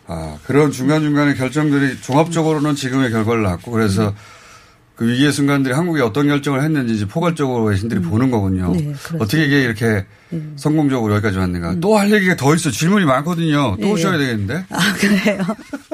아, 0.07 0.39
그런 0.45 0.71
중간 0.71 1.03
중간의 1.03 1.37
결정들이 1.37 2.01
종합적으로는 2.01 2.75
지금의 2.75 3.11
결과를 3.11 3.43
낳고 3.43 3.73
그래서 3.73 4.15
그 4.97 5.07
위기의 5.07 5.31
순간들이 5.31 5.75
한국이 5.75 6.01
어떤 6.01 6.27
결정을 6.27 6.63
했는지 6.63 6.95
이제 6.95 7.07
포괄적으로 7.07 7.65
외신들이 7.65 8.01
보는 8.01 8.31
거군요. 8.31 8.73
네, 8.75 8.95
그렇죠. 9.03 9.23
어떻게 9.23 9.45
이게 9.45 9.63
이렇게 9.63 10.07
성공적으로 10.57 11.13
여기까지 11.17 11.37
왔는가. 11.37 11.81
또할 11.81 12.11
얘기가 12.11 12.35
더 12.37 12.55
있어. 12.55 12.71
질문이 12.71 13.05
많거든요. 13.05 13.77
또 13.79 13.87
네. 13.87 13.93
오셔야 13.93 14.17
되겠는데. 14.17 14.65
아, 14.71 14.95
그래요? 14.95 15.43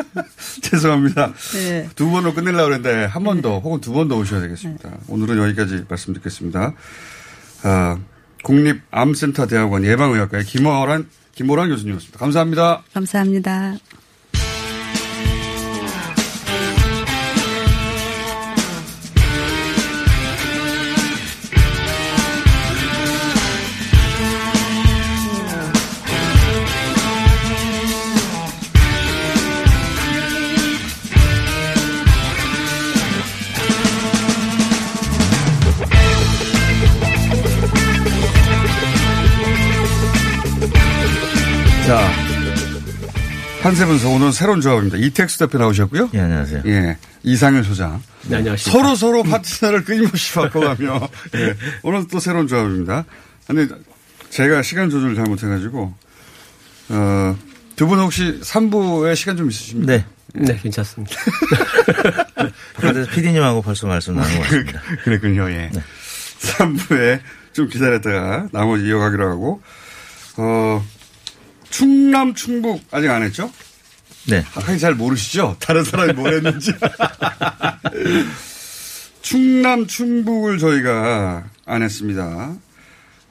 죄송합니다. 0.62 1.32
네. 1.54 1.88
두 1.96 2.10
번으로 2.10 2.32
끝내려고 2.32 2.66
그랬는데 2.66 3.06
한 3.06 3.24
번 3.24 3.42
더 3.42 3.58
혹은 3.58 3.80
두 3.80 3.92
번 3.92 4.06
더 4.08 4.16
오셔야 4.16 4.40
되겠습니다. 4.40 4.88
오늘은 5.08 5.36
여기까지 5.38 5.84
말씀 5.88 6.14
듣겠습니다. 6.14 6.72
아, 7.64 7.98
국립암센터 8.44 9.46
대학원 9.46 9.84
예방의학과의 9.84 10.44
김호란, 10.44 11.08
김호란 11.34 11.70
교수님이었습니다. 11.70 12.18
감사합니다. 12.18 12.82
감사합니다. 12.94 13.74
판세분석 43.62 44.12
오늘 44.12 44.32
새로운 44.32 44.60
조합입니다. 44.60 44.96
이택수 44.98 45.38
대표 45.38 45.58
나오셨고요. 45.58 46.10
예, 46.14 46.20
안녕하세요. 46.20 46.62
예, 46.66 46.96
이상일 47.22 47.62
소장. 47.62 48.02
네, 48.28 48.36
안녕하십니까. 48.36 48.82
서로 48.82 48.96
서로 48.96 49.22
파트너를 49.22 49.84
끊임없이 49.84 50.34
바꿔가며 50.34 51.08
예, 51.36 51.54
오늘 51.82 52.06
또 52.08 52.18
새로운 52.18 52.48
조합입니다. 52.48 53.04
근데 53.46 53.68
제가 54.30 54.62
시간 54.62 54.90
조절을 54.90 55.14
잘못해가지고 55.14 55.94
어, 56.88 57.36
두 57.76 57.86
분 57.86 57.98
혹시 58.00 58.40
3부에 58.40 59.14
시간 59.16 59.36
좀 59.36 59.48
있으십니까? 59.48 59.92
네. 59.92 60.04
네, 60.34 60.58
괜찮습니다. 60.60 61.14
바깥에서 62.74 63.10
PD님하고 63.10 63.60
벌써 63.62 63.86
말씀 63.86 64.16
나눈 64.16 64.36
것 64.36 64.42
같습니다. 64.44 64.80
그랬군요, 65.04 65.48
예. 65.50 65.70
3부에 66.40 67.20
좀 67.52 67.68
기다렸다가 67.68 68.48
나머지 68.50 68.86
이어가기로 68.86 69.30
하고, 69.30 69.62
어, 70.38 70.84
충남, 71.72 72.34
충북 72.34 72.80
아직 72.92 73.10
안 73.10 73.24
했죠? 73.24 73.50
네. 74.28 74.44
하긴 74.52 74.78
잘 74.78 74.94
모르시죠? 74.94 75.56
다른 75.58 75.82
사람이 75.82 76.12
뭘 76.12 76.34
했는지. 76.34 76.72
충남, 79.22 79.86
충북을 79.86 80.58
저희가 80.58 81.44
안 81.64 81.82
했습니다. 81.82 82.54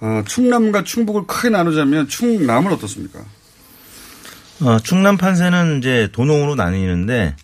어, 0.02 0.24
충남과 0.28 0.84
충북을 0.84 1.28
크게 1.28 1.50
나누자면 1.50 2.08
충남은 2.08 2.72
어떻습니까? 2.74 3.20
어, 4.62 4.80
충남 4.80 5.18
판세는 5.18 5.80
이제 5.80 6.10
도농으로 6.12 6.56
나뉘는데 6.56 7.36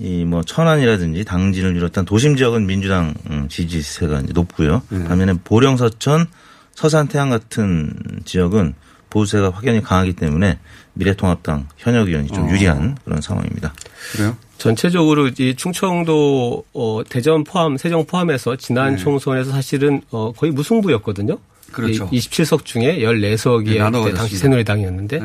이 0.00 0.24
뭐 0.24 0.42
천안이라든지 0.44 1.24
당진을 1.24 1.74
비롯한 1.74 2.04
도심 2.04 2.36
지역은 2.36 2.66
민주당 2.66 3.14
음, 3.30 3.48
지지세가 3.48 4.22
높고요. 4.32 4.82
반면에 4.90 5.34
보령, 5.44 5.76
서천, 5.76 6.26
서산, 6.74 7.08
태안 7.08 7.30
같은 7.30 7.92
지역은 8.24 8.74
보수세가 9.10 9.50
확연히 9.50 9.82
강하기 9.82 10.14
때문에 10.14 10.58
미래통합당 10.94 11.68
현역 11.76 12.08
의원이 12.08 12.28
좀 12.28 12.44
어. 12.44 12.50
유리한 12.50 12.96
그런 13.04 13.20
상황입니다. 13.20 13.72
그래요? 14.12 14.36
전체적으로 14.58 15.28
이 15.28 15.54
충청도 15.56 16.64
어, 16.74 17.02
대전 17.08 17.44
포함 17.44 17.76
세종 17.76 18.04
포함해서 18.04 18.56
지난 18.56 18.96
네. 18.96 19.02
총선에서 19.02 19.52
사실은 19.52 20.02
어, 20.10 20.32
거의 20.32 20.52
무승부였거든요. 20.52 21.38
그렇죠. 21.72 22.08
27석 22.10 22.64
중에 22.64 22.98
14석이 22.98 24.04
네. 24.04 24.14
당시 24.14 24.36
새누리당이었는데 24.36 25.20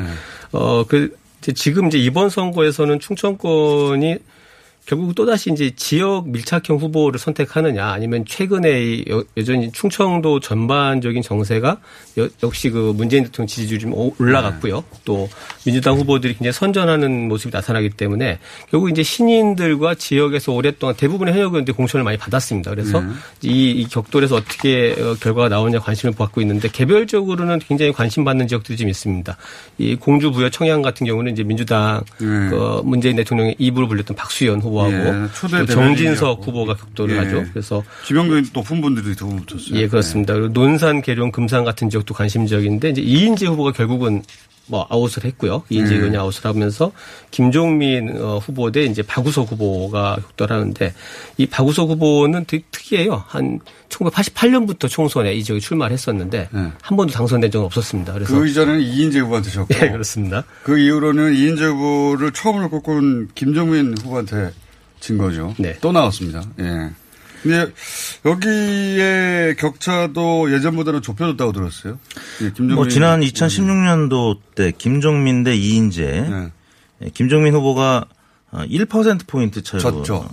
어, 0.52 0.84
그 0.88 1.16
이제 1.42 1.52
지금 1.54 1.88
이제 1.88 1.98
이번 1.98 2.30
선거에서는 2.30 3.00
충청권이 3.00 4.18
결국 4.86 5.16
또다시 5.16 5.50
이제 5.52 5.72
지역 5.78 6.28
밀착형 6.28 6.78
후보를 6.78 7.18
선택하느냐 7.18 7.88
아니면 7.88 8.26
최근에 8.28 9.06
여- 9.10 9.24
여전히 9.38 9.72
충청도 9.72 10.42
전반적인 10.42 11.22
정세가 11.22 11.78
여- 12.18 12.30
역시 12.44 12.70
그 12.70 12.92
문재인 12.94 13.24
대통령 13.24 13.48
지지율이 13.48 13.82
좀 13.82 13.94
오- 13.94 14.14
올라갔고요. 14.20 14.84
또 15.06 15.30
민주당 15.66 15.96
후보들이 15.96 16.34
굉장히 16.34 16.52
선전하는 16.52 17.30
모습이 17.30 17.52
나타나기 17.54 17.92
때문에 17.92 18.40
결국 18.70 18.90
이제 18.90 19.04
신인들과 19.04 19.96
지역에서 19.96 20.52
오랫동안 20.52 20.96
대부분의 20.98 21.34
현역 21.34 21.54
의원들이 21.54 21.76
공천을 21.78 22.04
많이 22.04 22.18
받았습니다. 22.18 22.72
그래서 22.72 23.00
네. 23.00 23.08
이, 23.44 23.72
이 23.72 23.88
격돌에서 23.88 24.36
어떻게 24.36 24.96
어, 25.00 25.16
결과가 25.20 25.48
나오냐 25.48 25.80
관심을 25.80 26.14
받고 26.14 26.42
있는데 26.42 26.68
개별적으로는 26.70 27.60
굉장히 27.60 27.94
관심 27.94 28.26
받는 28.26 28.50
지역들이 28.50 28.78
좀 28.78 28.90
있습니다. 28.90 29.38
이 29.78 29.96
공주 29.96 30.32
부여 30.32 30.50
청양 30.50 30.82
같은 30.82 31.08
경우는 31.08 31.32
이제 31.32 31.44
민주당 31.44 32.02
네. 32.20 32.26
그 32.50 32.82
문재인 32.84 33.16
대통령의 33.16 33.56
입으로 33.58 33.88
불렸던 33.88 34.18
박수현 34.18 34.60
후보 34.62 34.73
하고 34.82 34.92
예, 34.92 35.28
대변인이었고. 35.42 35.66
정진석 35.66 36.48
후보가 36.48 36.76
격돌을 36.76 37.16
예. 37.16 37.20
하죠. 37.20 37.46
그래서 37.52 37.84
지명도 38.06 38.42
높은 38.54 38.82
분들이 38.82 39.16
두분 39.16 39.46
붙었어요. 39.46 39.80
예, 39.80 39.88
그렇습니다. 39.88 40.34
그리고 40.34 40.50
논산, 40.50 41.02
계룡, 41.02 41.32
금산 41.32 41.64
같은 41.64 41.90
지역도 41.90 42.14
관심 42.14 42.46
지역인데 42.46 42.90
이제 42.90 43.02
이인제 43.02 43.48
후보가 43.48 43.72
결국은 43.72 44.24
뭐 44.66 44.88
아웃을 44.90 45.26
했고요. 45.26 45.64
이인제 45.70 45.96
음. 45.96 46.00
의원이 46.00 46.18
아웃을 46.18 46.46
하면서 46.46 46.92
김종민 47.32 48.16
어, 48.22 48.38
후보 48.38 48.72
대 48.72 48.84
이제 48.84 49.02
박우석 49.02 49.52
후보가 49.52 50.18
격돌하는데 50.22 50.94
이 51.38 51.46
박우석 51.46 51.90
후보는 51.90 52.46
되게 52.48 52.64
특이해요. 52.72 53.24
한 53.28 53.60
1988년부터 53.90 54.90
총선에 54.90 55.34
이 55.34 55.44
지역에 55.44 55.60
출마를 55.60 55.94
했었는데 55.94 56.50
한 56.82 56.98
번도 56.98 57.14
당선된 57.14 57.52
적은 57.52 57.66
없었습니다. 57.66 58.14
그래서 58.14 58.34
네. 58.34 58.40
그 58.40 58.48
이전에는 58.48 58.82
이인제 58.82 59.20
후보한테 59.20 59.50
졌고. 59.50 59.68
예, 59.76 59.92
그렇습니다. 59.92 60.44
그 60.64 60.80
이후로는 60.80 61.36
이인제 61.36 61.66
후보를 61.66 62.32
처음으로 62.32 62.70
꺾은 62.70 63.30
김종민 63.36 63.96
후보한테 63.98 64.52
진 65.04 65.18
거죠. 65.18 65.54
네. 65.58 65.78
또 65.82 65.92
나왔습니다. 65.92 66.42
예. 66.60 66.90
근데 67.42 67.74
여기에 68.26 69.56
격차도 69.60 70.54
예전보다는 70.54 71.02
좁혀졌다고 71.02 71.52
들었어요. 71.52 72.00
예. 72.42 72.64
뭐 72.74 72.88
지난 72.88 73.20
2016년도 73.20 74.38
때 74.56 74.72
김종민 74.72 75.44
대 75.44 75.54
이인재 75.54 76.52
예, 77.02 77.10
김종민 77.14 77.54
후보가 77.54 78.06
1% 78.54 79.28
포인트 79.28 79.62
차이로 79.62 79.82
졌죠. 79.82 80.30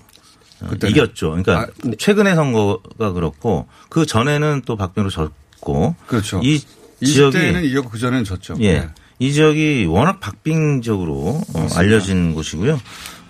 어, 0.60 0.66
그때는. 0.68 0.94
이겼죠. 0.94 1.30
그러니까 1.30 1.62
아, 1.62 1.66
최근의 1.98 2.36
선거가 2.36 3.10
그렇고 3.10 3.66
그 3.88 4.06
전에는 4.06 4.62
또 4.66 4.76
박병으로 4.76 5.10
졌고 5.10 5.96
그렇죠. 6.06 6.40
이 6.44 6.62
지역이 7.04 7.36
20대는 7.36 7.64
이겼고 7.64 7.90
그 7.90 7.98
전에는 7.98 8.22
졌죠. 8.22 8.54
예. 8.60 8.72
네. 8.74 8.88
이 9.18 9.32
지역이 9.32 9.86
워낙 9.86 10.20
박빙 10.20 10.80
지역으로 10.80 11.40
어, 11.54 11.68
알려진 11.74 12.34
곳이고요. 12.34 12.78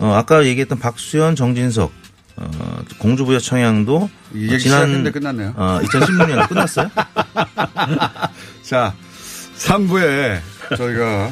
어, 0.01 0.15
아까 0.15 0.45
얘기했던 0.47 0.79
박수현, 0.79 1.37
정진석, 1.37 1.93
어, 2.37 2.83
공주부여 2.99 3.39
청양도 3.39 4.11
이 4.35 4.53
어, 4.53 4.59
시작했는데 4.59 5.11
끝났네요. 5.11 5.53
어, 5.57 5.79
2016년에 5.83 6.49
끝났어요. 6.49 6.91
자, 8.65 8.95
3부에 9.59 10.41
저희가 10.77 11.31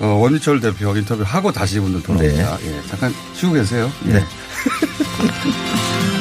어, 0.00 0.06
원희철 0.06 0.60
대표 0.60 0.96
인터뷰 0.96 1.22
하고 1.24 1.52
다시 1.52 1.78
분들 1.78 2.02
돌아옵니다. 2.02 2.58
예, 2.62 2.82
잠깐 2.88 3.14
쉬고 3.34 3.52
계세요. 3.52 3.90
예. 4.06 4.12
네. 4.14 4.24